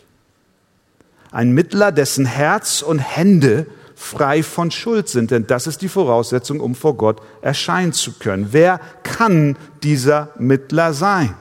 Ein 1.32 1.52
Mittler, 1.52 1.90
dessen 1.90 2.26
Herz 2.26 2.82
und 2.82 2.98
Hände 2.98 3.66
frei 3.96 4.42
von 4.42 4.70
Schuld 4.70 5.08
sind, 5.08 5.30
denn 5.30 5.46
das 5.46 5.66
ist 5.66 5.80
die 5.80 5.88
Voraussetzung, 5.88 6.60
um 6.60 6.74
vor 6.74 6.96
Gott 6.96 7.22
erscheinen 7.40 7.92
zu 7.92 8.12
können. 8.12 8.48
Wer 8.50 8.80
kann 9.02 9.56
dieser 9.82 10.30
Mittler 10.38 10.92
sein? 10.92 11.34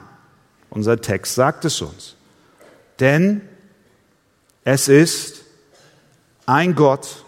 Unser 0.70 1.00
Text 1.00 1.34
sagt 1.34 1.64
es 1.64 1.80
uns. 1.82 2.16
Denn 3.00 3.42
es 4.64 4.88
ist 4.88 5.42
ein 6.46 6.74
Gott 6.74 7.24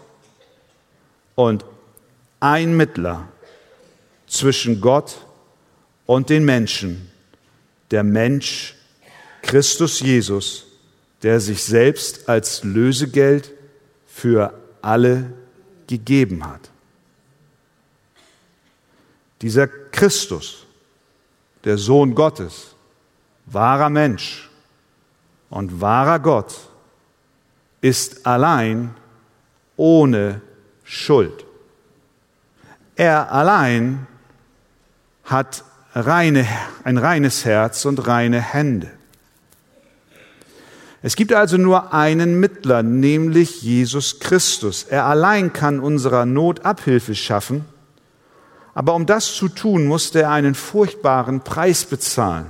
und 1.35 1.65
ein 2.39 2.75
Mittler 2.75 3.27
zwischen 4.27 4.81
Gott 4.81 5.17
und 6.05 6.29
den 6.29 6.45
Menschen, 6.45 7.11
der 7.91 8.03
Mensch 8.03 8.75
Christus 9.41 9.99
Jesus, 9.99 10.64
der 11.25 11.39
sich 11.39 11.63
selbst 11.63 12.29
als 12.29 12.63
Lösegeld 12.63 13.51
für 14.05 14.53
alle 14.83 15.33
gegeben 15.87 16.45
hat. 16.45 16.69
Dieser 19.41 19.67
Christus, 19.67 20.67
der 21.63 21.79
Sohn 21.79 22.13
Gottes, 22.13 22.75
wahrer 23.47 23.89
Mensch 23.89 24.51
und 25.49 25.81
wahrer 25.81 26.19
Gott, 26.19 26.69
ist 27.81 28.27
allein 28.27 28.93
ohne 29.77 30.41
Schuld. 30.83 31.43
Er 32.95 33.31
allein 33.31 34.05
hat 35.23 35.63
reine, 35.95 36.47
ein 36.83 36.99
reines 36.99 37.45
Herz 37.45 37.83
und 37.85 38.05
reine 38.05 38.41
Hände. 38.41 38.94
Es 41.05 41.15
gibt 41.15 41.33
also 41.33 41.57
nur 41.57 41.93
einen 41.93 42.39
Mittler, 42.39 42.81
nämlich 42.81 43.61
Jesus 43.61 44.19
Christus. 44.19 44.85
Er 44.89 45.05
allein 45.05 45.53
kann 45.53 45.79
unserer 45.79 46.25
Not 46.25 46.65
Abhilfe 46.65 47.13
schaffen, 47.13 47.63
aber 48.73 48.95
um 48.95 49.05
das 49.05 49.35
zu 49.35 49.47
tun, 49.47 49.85
musste 49.85 50.23
er 50.23 50.31
einen 50.31 50.55
furchtbaren 50.55 51.41
Preis 51.41 51.85
bezahlen. 51.85 52.47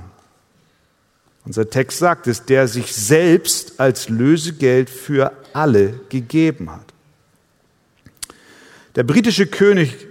Unser 1.44 1.68
Text 1.68 1.98
sagt 1.98 2.28
es, 2.28 2.46
der 2.46 2.66
sich 2.66 2.96
selbst 2.96 3.78
als 3.78 4.08
Lösegeld 4.08 4.88
für 4.88 5.32
alle 5.52 6.00
gegeben 6.08 6.70
hat. 6.70 6.94
Der 8.94 9.02
britische 9.02 9.46
König 9.48 10.06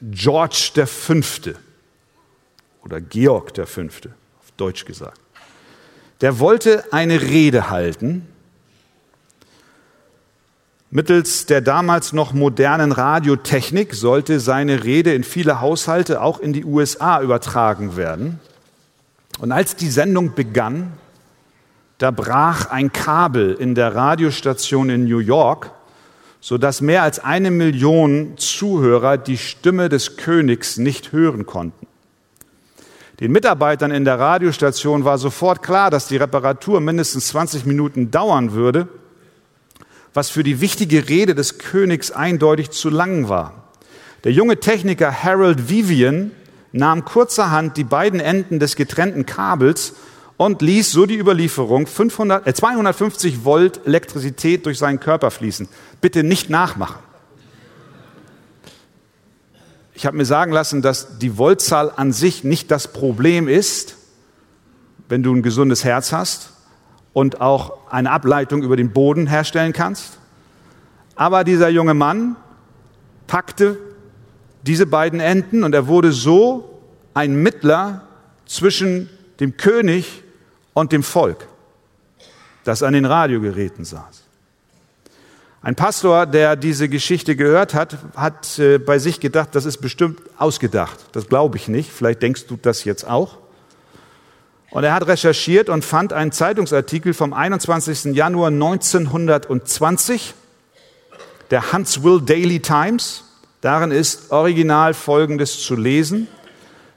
George 0.00 0.86
V. 0.86 1.52
oder 2.82 3.02
Georg 3.02 3.52
V. 3.54 3.82
auf 3.82 4.50
Deutsch 4.56 4.86
gesagt, 4.86 5.20
der 6.20 6.38
wollte 6.38 6.84
eine 6.92 7.20
Rede 7.20 7.70
halten 7.70 8.26
Mittels 10.90 11.44
der 11.44 11.60
damals 11.60 12.14
noch 12.14 12.32
modernen 12.32 12.92
Radiotechnik 12.92 13.92
sollte 13.92 14.40
seine 14.40 14.84
Rede 14.84 15.12
in 15.12 15.22
viele 15.22 15.60
Haushalte, 15.60 16.22
auch 16.22 16.40
in 16.40 16.54
die 16.54 16.64
USA, 16.64 17.20
übertragen 17.20 17.96
werden. 17.96 18.40
Und 19.38 19.52
als 19.52 19.76
die 19.76 19.90
Sendung 19.90 20.34
begann, 20.34 20.94
da 21.98 22.10
brach 22.10 22.70
ein 22.70 22.90
Kabel 22.90 23.52
in 23.52 23.74
der 23.74 23.94
Radiostation 23.94 24.88
in 24.88 25.04
New 25.04 25.18
York, 25.18 25.72
sodass 26.40 26.80
mehr 26.80 27.02
als 27.02 27.18
eine 27.18 27.50
Million 27.50 28.38
Zuhörer 28.38 29.18
die 29.18 29.36
Stimme 29.36 29.90
des 29.90 30.16
Königs 30.16 30.78
nicht 30.78 31.12
hören 31.12 31.44
konnten. 31.44 31.86
Den 33.20 33.32
Mitarbeitern 33.32 33.90
in 33.90 34.04
der 34.04 34.18
Radiostation 34.20 35.04
war 35.04 35.18
sofort 35.18 35.62
klar, 35.62 35.90
dass 35.90 36.06
die 36.06 36.16
Reparatur 36.16 36.80
mindestens 36.80 37.28
20 37.28 37.66
Minuten 37.66 38.12
dauern 38.12 38.52
würde, 38.52 38.86
was 40.14 40.30
für 40.30 40.44
die 40.44 40.60
wichtige 40.60 41.08
Rede 41.08 41.34
des 41.34 41.58
Königs 41.58 42.12
eindeutig 42.12 42.70
zu 42.70 42.90
lang 42.90 43.28
war. 43.28 43.70
Der 44.22 44.32
junge 44.32 44.60
Techniker 44.60 45.12
Harold 45.12 45.68
Vivian 45.68 46.30
nahm 46.70 47.04
kurzerhand 47.04 47.76
die 47.76 47.84
beiden 47.84 48.20
Enden 48.20 48.60
des 48.60 48.76
getrennten 48.76 49.26
Kabels 49.26 49.94
und 50.36 50.62
ließ 50.62 50.92
so 50.92 51.04
die 51.04 51.18
Überlieferung 51.18 51.88
500, 51.88 52.46
äh 52.46 52.54
250 52.54 53.44
Volt 53.44 53.80
Elektrizität 53.84 54.64
durch 54.64 54.78
seinen 54.78 55.00
Körper 55.00 55.32
fließen. 55.32 55.68
Bitte 56.00 56.22
nicht 56.22 56.50
nachmachen. 56.50 57.07
Ich 59.98 60.06
habe 60.06 60.16
mir 60.16 60.24
sagen 60.24 60.52
lassen, 60.52 60.80
dass 60.80 61.18
die 61.18 61.38
Voltzahl 61.38 61.90
an 61.96 62.12
sich 62.12 62.44
nicht 62.44 62.70
das 62.70 62.86
Problem 62.86 63.48
ist, 63.48 63.96
wenn 65.08 65.24
du 65.24 65.34
ein 65.34 65.42
gesundes 65.42 65.82
Herz 65.82 66.12
hast 66.12 66.52
und 67.12 67.40
auch 67.40 67.90
eine 67.90 68.12
Ableitung 68.12 68.62
über 68.62 68.76
den 68.76 68.92
Boden 68.92 69.26
herstellen 69.26 69.72
kannst. 69.72 70.18
Aber 71.16 71.42
dieser 71.42 71.68
junge 71.68 71.94
Mann 71.94 72.36
packte 73.26 73.76
diese 74.62 74.86
beiden 74.86 75.18
Enden 75.18 75.64
und 75.64 75.74
er 75.74 75.88
wurde 75.88 76.12
so 76.12 76.80
ein 77.12 77.42
Mittler 77.42 78.06
zwischen 78.46 79.10
dem 79.40 79.56
König 79.56 80.22
und 80.74 80.92
dem 80.92 81.02
Volk, 81.02 81.48
das 82.62 82.84
an 82.84 82.92
den 82.92 83.04
Radiogeräten 83.04 83.84
saß. 83.84 84.27
Ein 85.68 85.74
Pastor, 85.74 86.24
der 86.24 86.56
diese 86.56 86.88
Geschichte 86.88 87.36
gehört 87.36 87.74
hat, 87.74 87.98
hat 88.16 88.58
äh, 88.58 88.78
bei 88.78 88.98
sich 88.98 89.20
gedacht, 89.20 89.50
das 89.52 89.66
ist 89.66 89.82
bestimmt 89.82 90.18
ausgedacht. 90.38 90.98
Das 91.12 91.28
glaube 91.28 91.58
ich 91.58 91.68
nicht. 91.68 91.92
Vielleicht 91.92 92.22
denkst 92.22 92.46
du 92.46 92.56
das 92.56 92.84
jetzt 92.84 93.06
auch. 93.06 93.36
Und 94.70 94.84
er 94.84 94.94
hat 94.94 95.06
recherchiert 95.06 95.68
und 95.68 95.84
fand 95.84 96.14
einen 96.14 96.32
Zeitungsartikel 96.32 97.12
vom 97.12 97.34
21. 97.34 98.16
Januar 98.16 98.48
1920 98.48 100.32
der 101.50 101.70
Huntsville 101.70 102.22
Daily 102.22 102.60
Times. 102.60 103.24
Darin 103.60 103.90
ist 103.90 104.32
original 104.32 104.94
Folgendes 104.94 105.60
zu 105.60 105.76
lesen. 105.76 106.28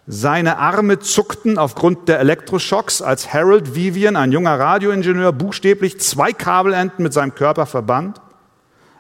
Seine 0.08 0.60
Arme 0.60 1.00
zuckten 1.00 1.58
aufgrund 1.58 2.08
der 2.08 2.22
Elektroschocks, 2.22 3.02
als 3.02 3.34
Harold 3.34 3.76
Vivian, 3.76 4.16
ein 4.16 4.32
junger 4.32 4.58
Radioingenieur, 4.58 5.34
buchstäblich 5.34 6.00
zwei 6.00 6.32
Kabelenden 6.32 7.04
mit 7.04 7.12
seinem 7.12 7.36
Körper 7.36 7.66
verband. 7.66 8.22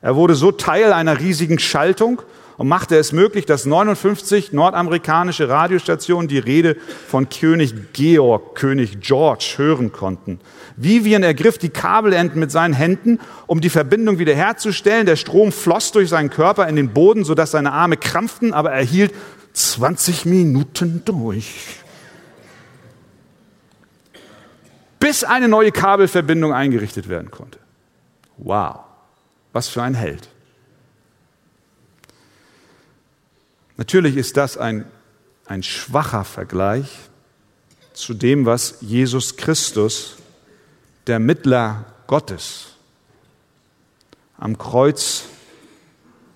Er 0.01 0.15
wurde 0.15 0.35
so 0.35 0.51
Teil 0.51 0.93
einer 0.93 1.19
riesigen 1.19 1.59
Schaltung 1.59 2.21
und 2.57 2.67
machte 2.67 2.95
es 2.95 3.11
möglich, 3.11 3.45
dass 3.45 3.65
59 3.65 4.51
nordamerikanische 4.51 5.49
Radiostationen 5.49 6.27
die 6.27 6.39
Rede 6.39 6.75
von 7.07 7.29
König 7.29 7.93
Georg, 7.93 8.55
König 8.55 8.99
George 8.99 9.53
hören 9.57 9.91
konnten. 9.91 10.39
Vivian 10.75 11.23
ergriff 11.23 11.57
die 11.57 11.69
Kabelenden 11.69 12.39
mit 12.39 12.51
seinen 12.51 12.73
Händen, 12.73 13.19
um 13.47 13.61
die 13.61 13.69
Verbindung 13.69 14.19
wiederherzustellen. 14.19 15.05
Der 15.05 15.15
Strom 15.15 15.51
floss 15.51 15.91
durch 15.91 16.09
seinen 16.09 16.29
Körper 16.29 16.67
in 16.67 16.75
den 16.75 16.93
Boden, 16.93 17.23
sodass 17.23 17.51
seine 17.51 17.71
Arme 17.71 17.97
krampften, 17.97 18.53
aber 18.53 18.71
er 18.71 18.83
hielt 18.83 19.13
20 19.53 20.25
Minuten 20.25 21.03
durch. 21.05 21.55
Bis 24.99 25.23
eine 25.23 25.47
neue 25.47 25.71
Kabelverbindung 25.71 26.53
eingerichtet 26.53 27.09
werden 27.09 27.31
konnte. 27.31 27.57
Wow. 28.37 28.90
Was 29.53 29.67
für 29.67 29.83
ein 29.83 29.95
Held. 29.95 30.29
Natürlich 33.77 34.15
ist 34.15 34.37
das 34.37 34.57
ein, 34.57 34.85
ein 35.45 35.63
schwacher 35.63 36.23
Vergleich 36.23 37.09
zu 37.93 38.13
dem, 38.13 38.45
was 38.45 38.77
Jesus 38.81 39.37
Christus, 39.37 40.17
der 41.07 41.19
Mittler 41.19 41.85
Gottes, 42.07 42.75
am 44.37 44.57
Kreuz 44.57 45.25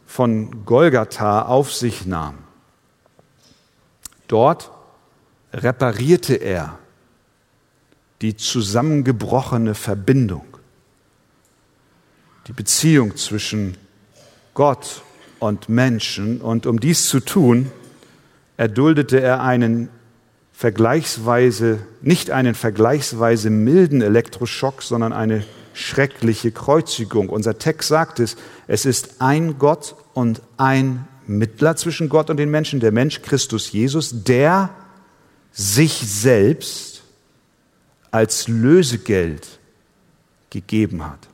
von 0.05 0.65
Golgatha 0.65 1.43
auf 1.43 1.73
sich 1.73 2.05
nahm. 2.05 2.37
Dort 4.27 4.71
reparierte 5.53 6.35
er 6.35 6.79
die 8.21 8.35
zusammengebrochene 8.35 9.75
Verbindung 9.75 10.54
die 12.47 12.53
Beziehung 12.53 13.15
zwischen 13.15 13.77
Gott 14.53 15.03
und 15.39 15.69
Menschen. 15.69 16.41
Und 16.41 16.65
um 16.65 16.79
dies 16.79 17.07
zu 17.07 17.19
tun, 17.19 17.71
erduldete 18.57 19.19
er 19.19 19.41
einen 19.41 19.89
vergleichsweise, 20.53 21.79
nicht 22.01 22.31
einen 22.31 22.55
vergleichsweise 22.55 23.49
milden 23.49 24.01
Elektroschock, 24.01 24.81
sondern 24.81 25.11
eine 25.11 25.43
schreckliche 25.73 26.51
Kreuzigung. 26.51 27.29
Unser 27.29 27.57
Text 27.57 27.89
sagt 27.89 28.19
es, 28.19 28.37
es 28.67 28.85
ist 28.85 29.21
ein 29.21 29.59
Gott 29.59 29.95
und 30.13 30.41
ein 30.57 31.07
Mittler 31.27 31.75
zwischen 31.75 32.07
Gott 32.07 32.29
und 32.29 32.37
den 32.37 32.49
Menschen, 32.49 32.79
der 32.79 32.93
Mensch 32.93 33.21
Christus 33.21 33.71
Jesus, 33.71 34.23
der 34.23 34.69
sich 35.51 35.93
selbst 35.93 37.03
als 38.11 38.47
Lösegeld 38.47 39.59
gegeben 40.49 41.05
hat. 41.05 41.27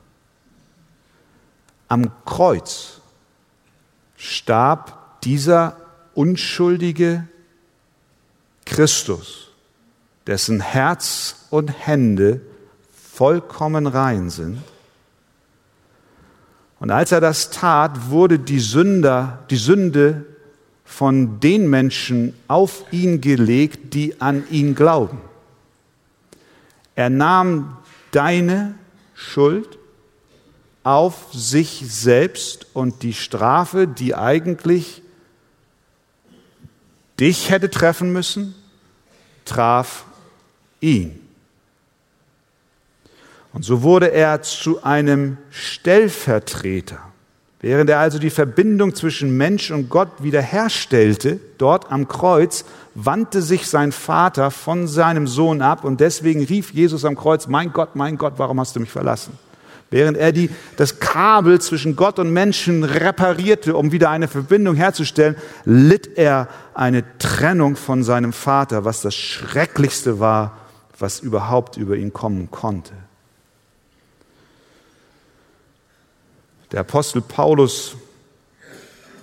Am 1.91 2.09
Kreuz 2.23 3.01
starb 4.15 5.19
dieser 5.23 5.75
unschuldige 6.13 7.27
Christus, 8.63 9.49
dessen 10.25 10.61
Herz 10.61 11.47
und 11.49 11.67
Hände 11.67 12.39
vollkommen 12.93 13.87
rein 13.87 14.29
sind. 14.29 14.59
Und 16.79 16.91
als 16.91 17.11
er 17.11 17.19
das 17.19 17.49
tat, 17.49 18.09
wurde 18.09 18.39
die 18.39 18.61
Sünder, 18.61 19.39
die 19.49 19.57
Sünde 19.57 20.25
von 20.85 21.41
den 21.41 21.69
Menschen 21.69 22.33
auf 22.47 22.85
ihn 22.91 23.19
gelegt, 23.19 23.93
die 23.93 24.21
an 24.21 24.45
ihn 24.49 24.75
glauben. 24.75 25.19
Er 26.95 27.09
nahm 27.09 27.75
deine 28.11 28.75
Schuld 29.13 29.77
auf 30.83 31.27
sich 31.31 31.83
selbst 31.87 32.67
und 32.73 33.03
die 33.03 33.13
Strafe, 33.13 33.87
die 33.87 34.15
eigentlich 34.15 35.03
dich 37.19 37.51
hätte 37.51 37.69
treffen 37.69 38.11
müssen, 38.11 38.55
traf 39.45 40.05
ihn. 40.79 41.19
Und 43.53 43.63
so 43.63 43.83
wurde 43.83 44.11
er 44.11 44.41
zu 44.41 44.83
einem 44.83 45.37
Stellvertreter. 45.49 46.99
Während 47.59 47.91
er 47.91 47.99
also 47.99 48.17
die 48.17 48.31
Verbindung 48.31 48.95
zwischen 48.95 49.37
Mensch 49.37 49.69
und 49.69 49.89
Gott 49.89 50.09
wiederherstellte, 50.19 51.39
dort 51.59 51.91
am 51.91 52.07
Kreuz, 52.07 52.65
wandte 52.95 53.43
sich 53.43 53.67
sein 53.67 53.91
Vater 53.91 54.49
von 54.49 54.87
seinem 54.87 55.27
Sohn 55.27 55.61
ab 55.61 55.83
und 55.83 55.99
deswegen 55.99 56.43
rief 56.43 56.73
Jesus 56.73 57.05
am 57.05 57.15
Kreuz, 57.15 57.47
mein 57.47 57.71
Gott, 57.71 57.95
mein 57.95 58.17
Gott, 58.17 58.33
warum 58.37 58.59
hast 58.59 58.75
du 58.75 58.79
mich 58.79 58.89
verlassen? 58.89 59.37
Während 59.91 60.17
er 60.17 60.31
die, 60.31 60.49
das 60.77 60.99
Kabel 60.99 61.59
zwischen 61.59 61.97
Gott 61.97 62.17
und 62.17 62.31
Menschen 62.31 62.85
reparierte, 62.85 63.75
um 63.75 63.91
wieder 63.91 64.09
eine 64.09 64.29
Verbindung 64.29 64.75
herzustellen, 64.75 65.35
litt 65.65 66.17
er 66.17 66.47
eine 66.73 67.03
Trennung 67.19 67.75
von 67.75 68.01
seinem 68.01 68.31
Vater, 68.31 68.85
was 68.85 69.01
das 69.01 69.13
Schrecklichste 69.13 70.21
war, 70.21 70.57
was 70.97 71.19
überhaupt 71.19 71.75
über 71.75 71.97
ihn 71.97 72.13
kommen 72.13 72.49
konnte. 72.49 72.93
Der 76.71 76.79
Apostel 76.79 77.21
Paulus 77.21 77.97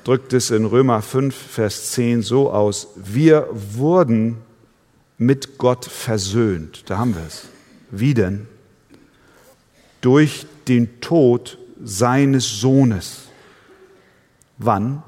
drückt 0.05 0.35
es 0.35 0.51
in 0.51 0.67
Römer 0.67 1.01
5, 1.01 1.35
Vers 1.35 1.93
10 1.93 2.21
so 2.21 2.53
aus, 2.53 2.89
wir 2.95 3.49
wurden 3.53 4.37
mit 5.17 5.57
Gott 5.57 5.87
versöhnt. 5.87 6.91
Da 6.91 6.99
haben 6.99 7.15
wir 7.15 7.25
es. 7.27 7.45
Wie 7.91 8.13
denn? 8.13 8.47
Durch 10.03 10.47
den 10.69 11.01
Tod 11.01 11.59
seines 11.83 12.61
Sohnes. 12.61 13.29
Wann? 14.59 15.03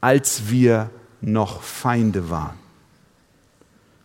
Als 0.00 0.48
wir 0.48 0.90
noch 1.20 1.62
Feinde 1.62 2.30
waren. 2.30 2.58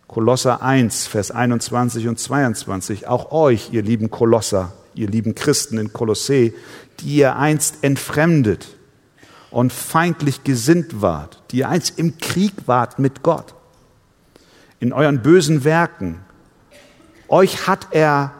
Kolosser 0.08 0.62
1, 0.62 1.06
Vers 1.06 1.30
21 1.30 2.08
und 2.08 2.18
22. 2.18 3.08
Auch 3.08 3.32
euch, 3.32 3.70
ihr 3.72 3.82
lieben 3.82 4.10
Kolosser, 4.10 4.72
ihr 4.94 5.08
lieben 5.08 5.34
Christen 5.34 5.78
in 5.78 5.92
Kolossee, 5.92 6.54
die 7.00 7.16
ihr 7.16 7.36
einst 7.36 7.82
entfremdet 7.82 8.76
und 9.50 9.72
feindlich 9.72 10.44
gesinnt 10.44 11.00
wart, 11.00 11.42
die 11.50 11.58
ihr 11.58 11.68
einst 11.68 11.98
im 11.98 12.18
Krieg 12.18 12.52
wart 12.66 12.98
mit 12.98 13.22
Gott, 13.22 13.54
in 14.80 14.92
euren 14.92 15.22
bösen 15.22 15.64
Werken. 15.64 16.20
Euch 17.28 17.66
hat 17.66 17.88
er 17.92 18.32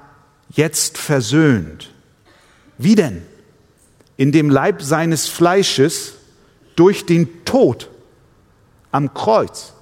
jetzt 0.51 0.99
versöhnt. 0.99 1.94
Wie 2.79 2.95
denn? 2.95 3.23
In 4.17 4.33
dem 4.33 4.51
Leib 4.51 4.83
seines 4.83 5.29
Fleisches 5.29 6.15
durch 6.77 7.07
den 7.07 7.45
Tod 7.45 7.89
am 8.91 9.13
Kreuz. 9.15 9.73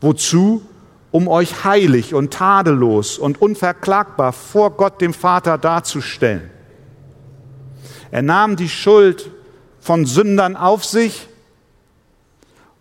Wozu? 0.00 0.62
Um 1.10 1.28
euch 1.28 1.64
heilig 1.64 2.14
und 2.14 2.32
tadellos 2.32 3.18
und 3.18 3.42
unverklagbar 3.42 4.32
vor 4.32 4.70
Gott 4.70 5.02
dem 5.02 5.12
Vater 5.12 5.58
darzustellen. 5.58 6.50
Er 8.10 8.22
nahm 8.22 8.56
die 8.56 8.70
Schuld 8.70 9.30
von 9.78 10.06
Sündern 10.06 10.56
auf 10.56 10.86
sich 10.86 11.28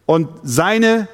und 0.06 0.30
seine 0.44 1.10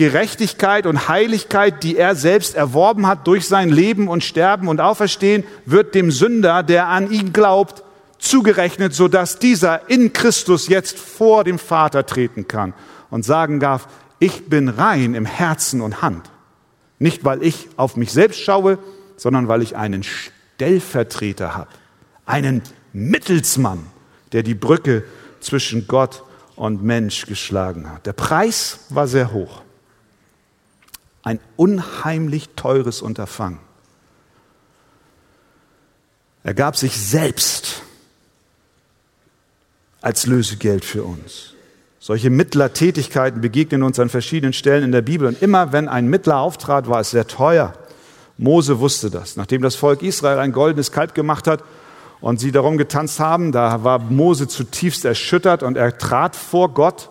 Gerechtigkeit 0.00 0.86
und 0.86 1.08
Heiligkeit, 1.08 1.82
die 1.82 1.98
er 1.98 2.14
selbst 2.14 2.54
erworben 2.54 3.06
hat 3.06 3.26
durch 3.26 3.46
sein 3.46 3.68
Leben 3.68 4.08
und 4.08 4.24
Sterben 4.24 4.66
und 4.66 4.80
Auferstehen, 4.80 5.44
wird 5.66 5.94
dem 5.94 6.10
Sünder, 6.10 6.62
der 6.62 6.88
an 6.88 7.10
ihn 7.10 7.34
glaubt, 7.34 7.84
zugerechnet, 8.18 8.94
sodass 8.94 9.38
dieser 9.38 9.90
in 9.90 10.14
Christus 10.14 10.68
jetzt 10.68 10.98
vor 10.98 11.44
dem 11.44 11.58
Vater 11.58 12.06
treten 12.06 12.48
kann 12.48 12.72
und 13.10 13.26
sagen 13.26 13.60
darf, 13.60 13.88
ich 14.18 14.48
bin 14.48 14.70
rein 14.70 15.12
im 15.12 15.26
Herzen 15.26 15.82
und 15.82 16.00
Hand. 16.00 16.30
Nicht, 16.98 17.26
weil 17.26 17.42
ich 17.42 17.68
auf 17.76 17.96
mich 17.96 18.10
selbst 18.10 18.40
schaue, 18.40 18.78
sondern 19.18 19.48
weil 19.48 19.60
ich 19.60 19.76
einen 19.76 20.02
Stellvertreter 20.02 21.54
habe, 21.54 21.68
einen 22.24 22.62
Mittelsmann, 22.94 23.84
der 24.32 24.44
die 24.44 24.54
Brücke 24.54 25.04
zwischen 25.40 25.86
Gott 25.86 26.22
und 26.56 26.82
Mensch 26.82 27.26
geschlagen 27.26 27.92
hat. 27.92 28.06
Der 28.06 28.14
Preis 28.14 28.86
war 28.88 29.06
sehr 29.06 29.34
hoch. 29.34 29.60
Ein 31.22 31.40
unheimlich 31.56 32.50
teures 32.56 33.02
Unterfangen. 33.02 33.58
Er 36.42 36.54
gab 36.54 36.76
sich 36.76 36.96
selbst 36.96 37.82
als 40.00 40.26
Lösegeld 40.26 40.84
für 40.84 41.04
uns. 41.04 41.54
Solche 41.98 42.30
Mittlertätigkeiten 42.30 43.42
begegnen 43.42 43.82
uns 43.82 43.98
an 43.98 44.08
verschiedenen 44.08 44.54
Stellen 44.54 44.84
in 44.84 44.92
der 44.92 45.02
Bibel. 45.02 45.28
Und 45.28 45.42
immer 45.42 45.72
wenn 45.72 45.88
ein 45.88 46.08
Mittler 46.08 46.38
auftrat, 46.38 46.88
war 46.88 47.00
es 47.00 47.10
sehr 47.10 47.26
teuer. 47.26 47.74
Mose 48.38 48.80
wusste 48.80 49.10
das. 49.10 49.36
Nachdem 49.36 49.60
das 49.60 49.74
Volk 49.76 50.02
Israel 50.02 50.38
ein 50.38 50.52
goldenes 50.52 50.92
Kalb 50.92 51.14
gemacht 51.14 51.46
hat, 51.46 51.62
und 52.20 52.38
sie 52.38 52.52
darum 52.52 52.76
getanzt 52.76 53.18
haben, 53.20 53.52
da 53.52 53.82
war 53.82 53.98
Mose 53.98 54.46
zutiefst 54.46 55.04
erschüttert 55.04 55.62
und 55.62 55.76
er 55.76 55.96
trat 55.96 56.36
vor 56.36 56.68
Gott 56.74 57.08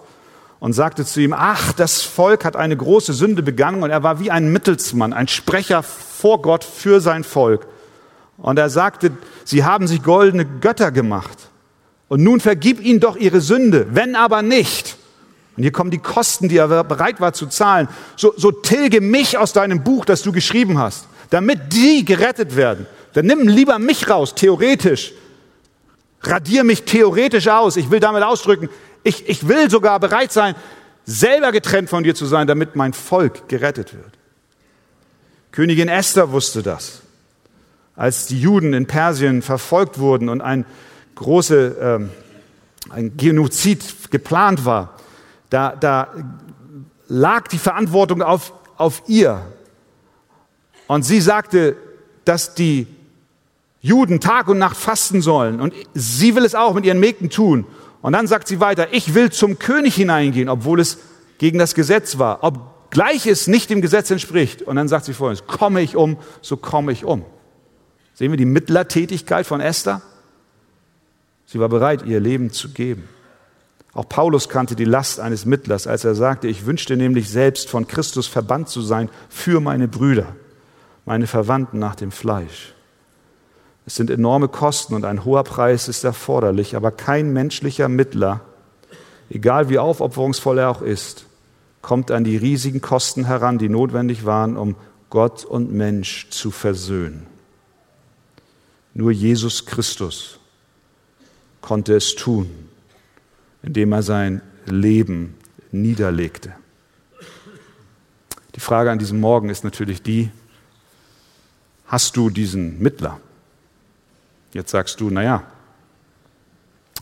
und 0.60 0.74
sagte 0.74 1.06
zu 1.06 1.22
ihm, 1.22 1.34
ach, 1.34 1.72
das 1.74 2.02
Volk 2.02 2.44
hat 2.44 2.56
eine 2.56 2.76
große 2.76 3.14
Sünde 3.14 3.44
begangen 3.44 3.84
und 3.84 3.90
er 3.90 4.04
war 4.04 4.20
wie 4.20 4.32
ein 4.32 4.52
Mittelsmann, 4.52 5.14
ein 5.14 5.28
Sprecher 5.28 5.84
vor 5.84 6.42
Gott 6.42 6.64
für 6.64 7.00
sein 7.00 7.24
Volk. 7.24 7.68
Und 8.38 8.60
er 8.60 8.70
sagte, 8.70 9.12
sie 9.46 9.64
haben 9.64 9.88
sich 9.88 10.04
goldene 10.04 10.46
Götter 10.46 10.92
gemacht. 10.92 11.50
Und 12.08 12.24
nun 12.24 12.40
vergib 12.40 12.82
ihnen 12.82 13.00
doch 13.00 13.16
ihre 13.16 13.42
Sünde, 13.42 13.88
wenn 13.92 14.16
aber 14.16 14.42
nicht. 14.42 14.98
Und 15.56 15.64
hier 15.64 15.72
kommen 15.72 15.92
die 15.92 16.00
Kosten, 16.00 16.50
die 16.50 16.58
er 16.58 16.84
bereit 16.84 17.20
war 17.20 17.34
zu 17.34 17.48
zahlen. 17.48 17.88
So, 18.16 18.34
so 18.36 18.52
tilge 18.52 19.02
mich 19.02 19.38
aus 19.38 19.54
deinem 19.54 19.84
Buch, 19.84 20.06
das 20.06 20.24
du 20.24 20.32
geschrieben 20.32 20.80
hast, 20.80 21.08
damit 21.30 21.74
die 21.74 22.06
gerettet 22.06 22.56
werden. 22.56 22.86
Dann 23.14 23.26
nimm 23.26 23.48
lieber 23.48 23.78
mich 23.78 24.10
raus, 24.10 24.36
theoretisch. 24.36 25.14
Radier 26.22 26.64
mich 26.64 26.84
theoretisch 26.84 27.48
aus. 27.48 27.78
Ich 27.78 27.92
will 27.92 28.00
damit 28.00 28.24
ausdrücken, 28.24 28.70
ich, 29.04 29.28
ich 29.28 29.48
will 29.48 29.70
sogar 29.70 30.00
bereit 30.00 30.32
sein, 30.32 30.56
selber 31.06 31.52
getrennt 31.52 31.90
von 31.90 32.04
dir 32.04 32.16
zu 32.16 32.26
sein, 32.26 32.48
damit 32.48 32.76
mein 32.76 32.94
Volk 32.94 33.48
gerettet 33.50 33.94
wird. 33.94 34.18
Königin 35.52 35.88
Esther 35.88 36.32
wusste 36.32 36.62
das. 36.62 37.02
Als 37.96 38.28
die 38.28 38.40
Juden 38.40 38.74
in 38.74 38.86
Persien 38.86 39.42
verfolgt 39.42 40.00
wurden 40.00 40.30
und 40.30 40.42
ein 40.42 40.66
große, 41.16 41.76
ähm, 41.82 42.10
ein 42.90 43.18
Genozid 43.18 44.12
geplant 44.12 44.64
war, 44.66 44.96
da, 45.50 45.76
da 45.76 46.10
lag 47.08 47.48
die 47.48 47.58
Verantwortung 47.58 48.22
auf, 48.22 48.54
auf 48.78 49.04
ihr. 49.08 49.42
Und 50.88 51.04
sie 51.04 51.20
sagte, 51.20 51.76
dass 52.26 52.54
die 52.54 52.88
Juden 53.82 54.20
Tag 54.20 54.48
und 54.48 54.60
Nacht 54.60 54.78
fasten 54.78 55.22
sollen. 55.22 55.60
Und 55.60 55.74
sie 55.94 56.36
will 56.36 56.46
es 56.46 56.56
auch 56.56 56.74
mit 56.74 56.86
ihren 56.86 57.00
Mägden 57.00 57.30
tun. 57.30 57.66
Und 58.02 58.14
dann 58.14 58.28
sagt 58.28 58.48
sie 58.48 58.60
weiter, 58.60 58.94
ich 58.94 59.14
will 59.14 59.32
zum 59.32 59.60
König 59.60 59.96
hineingehen, 59.96 60.50
obwohl 60.50 60.80
es 60.80 61.00
gegen 61.38 61.60
das 61.60 61.76
Gesetz 61.76 62.18
war, 62.18 62.44
obgleich 62.44 63.26
es 63.26 63.48
nicht 63.48 63.70
dem 63.70 63.82
Gesetz 63.82 64.10
entspricht. 64.10 64.62
Und 64.62 64.76
dann 64.78 64.88
sagt 64.88 65.06
sie 65.06 65.14
folgendes, 65.14 65.48
komme 65.48 65.82
ich 65.82 65.96
um, 65.96 66.18
so 66.42 66.58
komme 66.58 66.92
ich 66.92 67.04
um. 67.04 67.26
Sehen 68.14 68.32
wir 68.32 68.38
die 68.38 68.46
Mittlertätigkeit 68.46 69.46
von 69.46 69.62
Esther? 69.62 70.02
Sie 71.46 71.60
war 71.60 71.70
bereit, 71.70 72.06
ihr 72.06 72.20
Leben 72.20 72.52
zu 72.52 72.70
geben. 72.70 73.08
Auch 73.94 74.08
Paulus 74.08 74.50
kannte 74.50 74.76
die 74.76 74.86
Last 74.86 75.20
eines 75.20 75.46
Mittlers, 75.46 75.88
als 75.88 76.06
er 76.06 76.16
sagte, 76.16 76.48
ich 76.48 76.66
wünschte 76.66 76.96
nämlich 76.96 77.30
selbst 77.30 77.70
von 77.70 77.88
Christus 77.88 78.28
verbannt 78.28 78.70
zu 78.70 78.82
sein 78.82 79.10
für 79.30 79.60
meine 79.60 79.88
Brüder, 79.88 80.36
meine 81.06 81.28
Verwandten 81.28 81.80
nach 81.80 81.96
dem 81.96 82.12
Fleisch. 82.12 82.76
Es 83.90 83.96
sind 83.96 84.12
enorme 84.12 84.50
Kosten 84.50 84.94
und 84.94 85.04
ein 85.04 85.26
hoher 85.26 85.44
Preis 85.44 85.88
ist 85.88 86.04
erforderlich, 86.04 86.76
aber 86.76 86.92
kein 86.92 87.34
menschlicher 87.34 87.90
Mittler, 87.90 88.42
egal 89.32 89.70
wie 89.70 89.80
aufopferungsvoll 89.80 90.60
er 90.60 90.70
auch 90.70 90.84
ist, 90.84 91.26
kommt 91.82 92.12
an 92.12 92.24
die 92.24 92.38
riesigen 92.38 92.82
Kosten 92.82 93.26
heran, 93.26 93.58
die 93.58 93.68
notwendig 93.68 94.26
waren, 94.26 94.58
um 94.58 94.76
Gott 95.10 95.44
und 95.44 95.72
Mensch 95.72 96.30
zu 96.30 96.52
versöhnen. 96.52 97.26
Nur 98.94 99.10
Jesus 99.10 99.66
Christus 99.66 100.40
konnte 101.60 101.96
es 101.96 102.14
tun, 102.14 102.70
indem 103.64 103.92
er 103.92 104.04
sein 104.04 104.44
Leben 104.68 105.34
niederlegte. 105.72 106.54
Die 108.54 108.60
Frage 108.60 108.92
an 108.92 109.00
diesem 109.00 109.20
Morgen 109.20 109.50
ist 109.50 109.64
natürlich 109.64 110.04
die, 110.04 110.30
hast 111.88 112.16
du 112.18 112.30
diesen 112.30 112.78
Mittler? 112.78 113.20
Jetzt 114.54 114.72
sagst 114.72 115.00
du, 115.00 115.10
naja, 115.10 115.44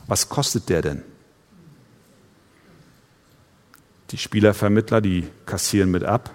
was 0.07 0.29
kostet 0.29 0.69
der 0.69 0.81
denn? 0.81 1.03
Die 4.11 4.17
Spielervermittler, 4.17 5.01
die 5.01 5.27
kassieren 5.45 5.91
mit 5.91 6.03
ab. 6.03 6.33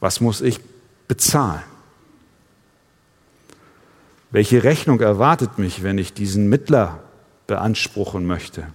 Was 0.00 0.20
muss 0.20 0.40
ich 0.40 0.60
bezahlen? 1.08 1.62
Welche 4.30 4.64
Rechnung 4.64 5.00
erwartet 5.00 5.58
mich, 5.58 5.82
wenn 5.82 5.98
ich 5.98 6.14
diesen 6.14 6.48
Mittler 6.48 7.00
beanspruchen 7.46 8.26
möchte? 8.26 8.66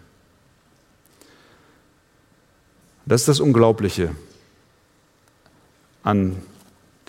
Das 3.06 3.22
ist 3.22 3.28
das 3.30 3.40
Unglaubliche 3.40 4.12
an 6.04 6.42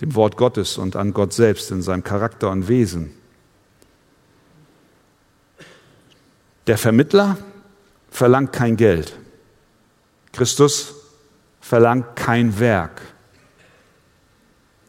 dem 0.01 0.15
Wort 0.15 0.37
Gottes 0.37 0.77
und 0.77 0.95
an 0.95 1.13
Gott 1.13 1.33
selbst 1.33 1.71
in 1.71 1.81
seinem 1.81 2.03
Charakter 2.03 2.49
und 2.49 2.69
Wesen. 2.69 3.11
Der 6.69 6.77
Vermittler 6.77 7.35
verlangt 8.11 8.53
kein 8.53 8.77
Geld. 8.77 9.17
Christus 10.31 10.93
verlangt 11.59 12.15
kein 12.15 12.59
Werk. 12.59 13.01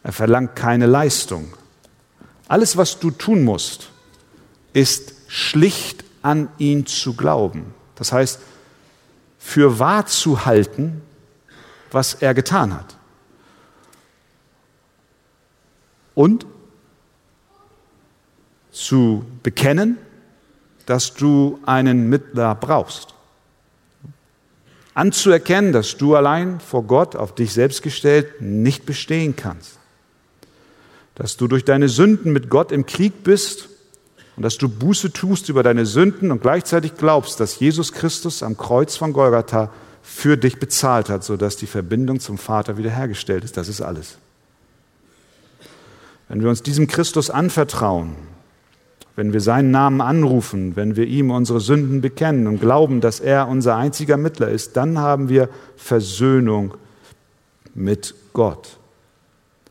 Er 0.02 0.12
verlangt 0.12 0.54
keine 0.54 0.84
Leistung. 0.84 1.54
Alles, 2.48 2.76
was 2.76 2.98
du 2.98 3.10
tun 3.10 3.44
musst, 3.44 3.92
ist 4.74 5.14
schlicht 5.28 6.04
an 6.20 6.50
ihn 6.58 6.84
zu 6.84 7.14
glauben. 7.14 7.74
Das 7.94 8.12
heißt, 8.12 8.40
für 9.38 9.78
wahr 9.78 10.04
zu 10.04 10.44
halten, 10.44 11.00
was 11.90 12.12
er 12.12 12.34
getan 12.34 12.74
hat. 12.74 12.94
Und 16.14 16.44
zu 18.70 19.24
bekennen, 19.42 19.96
dass 20.86 21.14
du 21.14 21.60
einen 21.66 22.08
Mittler 22.08 22.54
brauchst. 22.54 23.14
Anzuerkennen, 24.94 25.72
dass 25.72 25.96
du 25.96 26.16
allein 26.16 26.60
vor 26.60 26.82
Gott 26.84 27.16
auf 27.16 27.34
dich 27.34 27.52
selbst 27.52 27.82
gestellt 27.82 28.40
nicht 28.40 28.86
bestehen 28.86 29.36
kannst. 29.36 29.78
Dass 31.14 31.36
du 31.36 31.46
durch 31.46 31.64
deine 31.64 31.88
Sünden 31.88 32.32
mit 32.32 32.50
Gott 32.50 32.72
im 32.72 32.86
Krieg 32.86 33.22
bist 33.22 33.68
und 34.36 34.42
dass 34.42 34.58
du 34.58 34.68
Buße 34.68 35.12
tust 35.12 35.48
über 35.48 35.62
deine 35.62 35.86
Sünden 35.86 36.30
und 36.30 36.42
gleichzeitig 36.42 36.96
glaubst, 36.96 37.40
dass 37.40 37.58
Jesus 37.58 37.92
Christus 37.92 38.42
am 38.42 38.56
Kreuz 38.56 38.96
von 38.96 39.12
Golgatha 39.12 39.70
für 40.02 40.36
dich 40.36 40.58
bezahlt 40.58 41.08
hat, 41.08 41.24
sodass 41.24 41.56
die 41.56 41.66
Verbindung 41.66 42.20
zum 42.20 42.38
Vater 42.38 42.76
wiederhergestellt 42.76 43.44
ist. 43.44 43.56
Das 43.56 43.68
ist 43.68 43.80
alles. 43.80 44.18
Wenn 46.28 46.42
wir 46.42 46.48
uns 46.48 46.62
diesem 46.62 46.86
Christus 46.86 47.28
anvertrauen, 47.28 48.16
wenn 49.20 49.34
wir 49.34 49.42
seinen 49.42 49.70
Namen 49.70 50.00
anrufen, 50.00 50.76
wenn 50.76 50.96
wir 50.96 51.06
ihm 51.06 51.30
unsere 51.30 51.60
Sünden 51.60 52.00
bekennen 52.00 52.46
und 52.46 52.58
glauben, 52.58 53.02
dass 53.02 53.20
er 53.20 53.48
unser 53.48 53.76
einziger 53.76 54.16
Mittler 54.16 54.48
ist, 54.48 54.78
dann 54.78 54.96
haben 54.96 55.28
wir 55.28 55.50
Versöhnung 55.76 56.72
mit 57.74 58.14
Gott. 58.32 58.78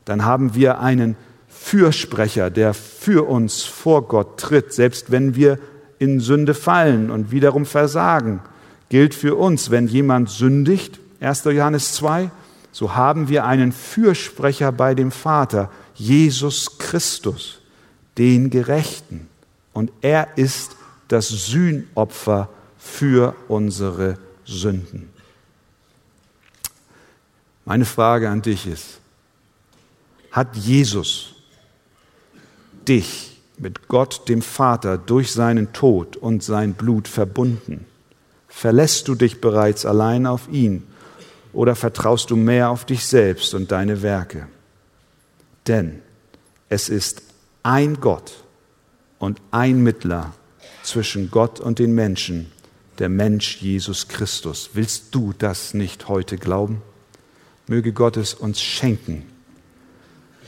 Dann 0.06 0.24
haben 0.24 0.54
wir 0.54 0.82
einen 0.82 1.16
Fürsprecher, 1.48 2.52
der 2.52 2.76
für 2.76 3.28
uns 3.28 3.64
vor 3.64 4.08
Gott 4.08 4.40
tritt, 4.40 4.72
selbst 4.72 5.10
wenn 5.10 5.34
wir 5.34 5.58
in 5.98 6.20
Sünde 6.20 6.54
fallen 6.54 7.10
und 7.10 7.32
wiederum 7.32 7.66
versagen. 7.66 8.42
Gilt 8.90 9.16
für 9.16 9.34
uns, 9.34 9.72
wenn 9.72 9.88
jemand 9.88 10.30
sündigt, 10.30 11.00
1. 11.22 11.46
Johannes 11.46 11.94
2, 11.94 12.30
so 12.72 12.94
haben 12.94 13.30
wir 13.30 13.46
einen 13.46 13.72
Fürsprecher 13.72 14.72
bei 14.72 14.94
dem 14.94 15.10
Vater, 15.10 15.72
Jesus 15.96 16.78
Christus, 16.78 17.62
den 18.16 18.52
Gerechten. 18.52 19.29
Und 19.80 19.94
er 20.02 20.38
ist 20.38 20.76
das 21.08 21.30
Sühnopfer 21.30 22.50
für 22.78 23.34
unsere 23.48 24.18
Sünden. 24.44 25.10
Meine 27.64 27.86
Frage 27.86 28.30
an 28.30 28.42
dich 28.42 28.68
ist, 28.68 29.00
hat 30.32 30.54
Jesus 30.58 31.34
dich 32.90 33.40
mit 33.58 33.88
Gott 33.88 34.28
dem 34.28 34.42
Vater 34.42 34.98
durch 34.98 35.32
seinen 35.32 35.72
Tod 35.72 36.18
und 36.18 36.44
sein 36.44 36.74
Blut 36.74 37.08
verbunden? 37.08 37.86
Verlässt 38.50 39.08
du 39.08 39.16
dich 39.16 39.40
bereits 39.40 39.86
allein 39.86 40.26
auf 40.26 40.50
ihn 40.50 40.86
oder 41.54 41.78
vertraust 41.78 42.32
du 42.32 42.36
mehr 42.36 42.70
auf 42.70 42.84
dich 42.84 43.06
selbst 43.06 43.54
und 43.54 43.72
deine 43.72 44.02
Werke? 44.02 44.50
Denn 45.68 46.02
es 46.68 46.90
ist 46.90 47.22
ein 47.64 48.02
Gott 48.02 48.44
und 49.20 49.42
ein 49.52 49.84
Mittler 49.84 50.34
zwischen 50.84 51.30
Gott 51.30 51.60
und 51.60 51.78
den 51.80 51.94
Menschen, 51.94 52.52
der 52.98 53.10
Mensch 53.10 53.58
Jesus 53.58 54.08
Christus. 54.08 54.72
Willst 54.74 55.14
du 55.14 55.34
das 55.38 55.74
nicht 55.74 56.08
heute 56.08 56.38
glauben? 56.38 56.82
Möge 57.68 57.94
Gott 57.94 58.18
es 58.18 58.34
uns 58.34 58.60
schenken, 58.62 59.26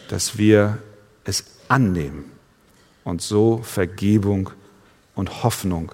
dass 0.09 0.37
wir 0.37 0.79
es 1.23 1.45
annehmen 1.67 2.25
und 3.03 3.21
so 3.21 3.61
Vergebung 3.63 4.49
und 5.15 5.43
Hoffnung 5.43 5.91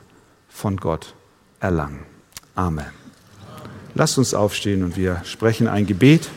von 0.47 0.77
Gott 0.77 1.13
erlangen. 1.59 2.05
Amen. 2.55 2.91
Lasst 3.93 4.17
uns 4.17 4.33
aufstehen 4.33 4.83
und 4.83 4.95
wir 4.95 5.21
sprechen 5.25 5.67
ein 5.67 5.85
Gebet. 5.85 6.29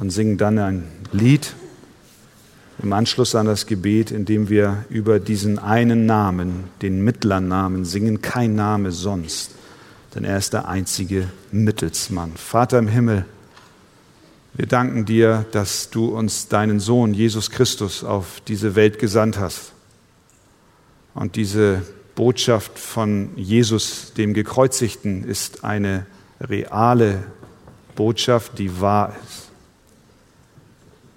Und 0.00 0.10
singen 0.10 0.38
dann 0.38 0.58
ein 0.58 0.84
Lied 1.12 1.54
im 2.82 2.94
Anschluss 2.94 3.34
an 3.34 3.44
das 3.44 3.66
Gebet, 3.66 4.10
in 4.10 4.24
dem 4.24 4.48
wir 4.48 4.86
über 4.88 5.20
diesen 5.20 5.58
einen 5.58 6.06
Namen, 6.06 6.64
den 6.80 7.04
Mittlernamen, 7.04 7.84
singen, 7.84 8.22
kein 8.22 8.54
Name 8.54 8.92
sonst, 8.92 9.50
denn 10.14 10.24
er 10.24 10.38
ist 10.38 10.54
der 10.54 10.68
einzige 10.68 11.28
Mittelsmann. 11.52 12.32
Vater 12.36 12.78
im 12.78 12.88
Himmel, 12.88 13.26
wir 14.54 14.64
danken 14.66 15.04
dir, 15.04 15.44
dass 15.52 15.90
du 15.90 16.06
uns 16.06 16.48
deinen 16.48 16.80
Sohn 16.80 17.12
Jesus 17.12 17.50
Christus 17.50 18.02
auf 18.02 18.40
diese 18.48 18.74
Welt 18.76 18.98
gesandt 18.98 19.38
hast. 19.38 19.72
Und 21.14 21.36
diese 21.36 21.82
Botschaft 22.14 22.78
von 22.78 23.36
Jesus, 23.36 24.14
dem 24.14 24.32
Gekreuzigten, 24.32 25.24
ist 25.24 25.62
eine 25.62 26.06
reale 26.40 27.22
Botschaft, 27.96 28.58
die 28.58 28.80
wahr 28.80 29.14
ist. 29.26 29.49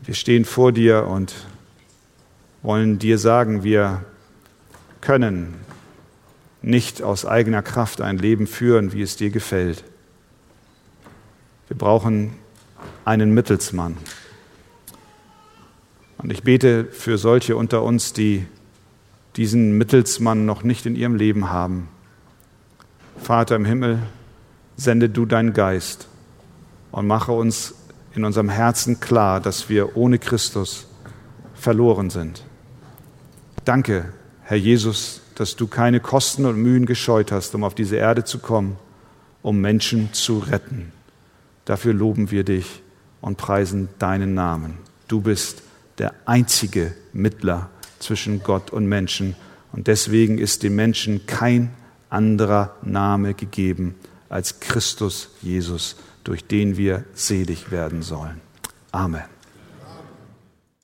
Wir 0.05 0.15
stehen 0.15 0.43
vor 0.43 0.73
dir 0.73 1.07
und 1.07 1.33
wollen 2.61 2.99
dir 2.99 3.17
sagen, 3.17 3.63
wir 3.63 4.03
können 4.99 5.53
nicht 6.61 7.01
aus 7.01 7.25
eigener 7.25 7.61
Kraft 7.61 8.01
ein 8.01 8.17
Leben 8.17 8.45
führen, 8.45 8.91
wie 8.91 9.01
es 9.01 9.15
dir 9.15 9.29
gefällt. 9.29 9.85
Wir 11.69 11.77
brauchen 11.77 12.33
einen 13.05 13.33
Mittelsmann. 13.33 13.95
Und 16.17 16.33
ich 16.33 16.43
bete 16.43 16.83
für 16.85 17.17
solche 17.17 17.55
unter 17.55 17.81
uns, 17.83 18.11
die 18.11 18.45
diesen 19.37 19.77
Mittelsmann 19.77 20.45
noch 20.45 20.63
nicht 20.63 20.85
in 20.85 20.97
ihrem 20.97 21.15
Leben 21.15 21.49
haben. 21.49 21.87
Vater 23.17 23.55
im 23.55 23.63
Himmel, 23.63 23.99
sende 24.75 25.09
du 25.09 25.25
deinen 25.25 25.53
Geist 25.53 26.09
und 26.91 27.07
mache 27.07 27.31
uns 27.31 27.75
in 28.15 28.25
unserem 28.25 28.49
Herzen 28.49 28.99
klar, 28.99 29.39
dass 29.39 29.69
wir 29.69 29.97
ohne 29.97 30.19
Christus 30.19 30.87
verloren 31.53 32.09
sind. 32.09 32.43
Danke, 33.65 34.13
Herr 34.43 34.57
Jesus, 34.57 35.21
dass 35.35 35.55
du 35.55 35.67
keine 35.67 35.99
Kosten 35.99 36.45
und 36.45 36.57
Mühen 36.57 36.85
gescheut 36.85 37.31
hast, 37.31 37.55
um 37.55 37.63
auf 37.63 37.75
diese 37.75 37.95
Erde 37.95 38.23
zu 38.23 38.39
kommen, 38.39 38.77
um 39.41 39.61
Menschen 39.61 40.13
zu 40.13 40.39
retten. 40.39 40.91
Dafür 41.65 41.93
loben 41.93 42.29
wir 42.29 42.43
dich 42.43 42.81
und 43.21 43.37
preisen 43.37 43.89
deinen 43.99 44.33
Namen. 44.33 44.77
Du 45.07 45.21
bist 45.21 45.63
der 45.97 46.13
einzige 46.25 46.93
Mittler 47.13 47.69
zwischen 47.99 48.43
Gott 48.43 48.71
und 48.71 48.85
Menschen 48.85 49.35
und 49.71 49.87
deswegen 49.87 50.37
ist 50.37 50.63
dem 50.63 50.75
Menschen 50.75 51.25
kein 51.25 51.71
anderer 52.09 52.75
Name 52.83 53.33
gegeben 53.33 53.95
als 54.29 54.59
Christus 54.59 55.29
Jesus 55.41 55.95
durch 56.23 56.45
den 56.45 56.77
wir 56.77 57.05
selig 57.13 57.71
werden 57.71 58.01
sollen. 58.01 58.41
Amen. 58.91 59.32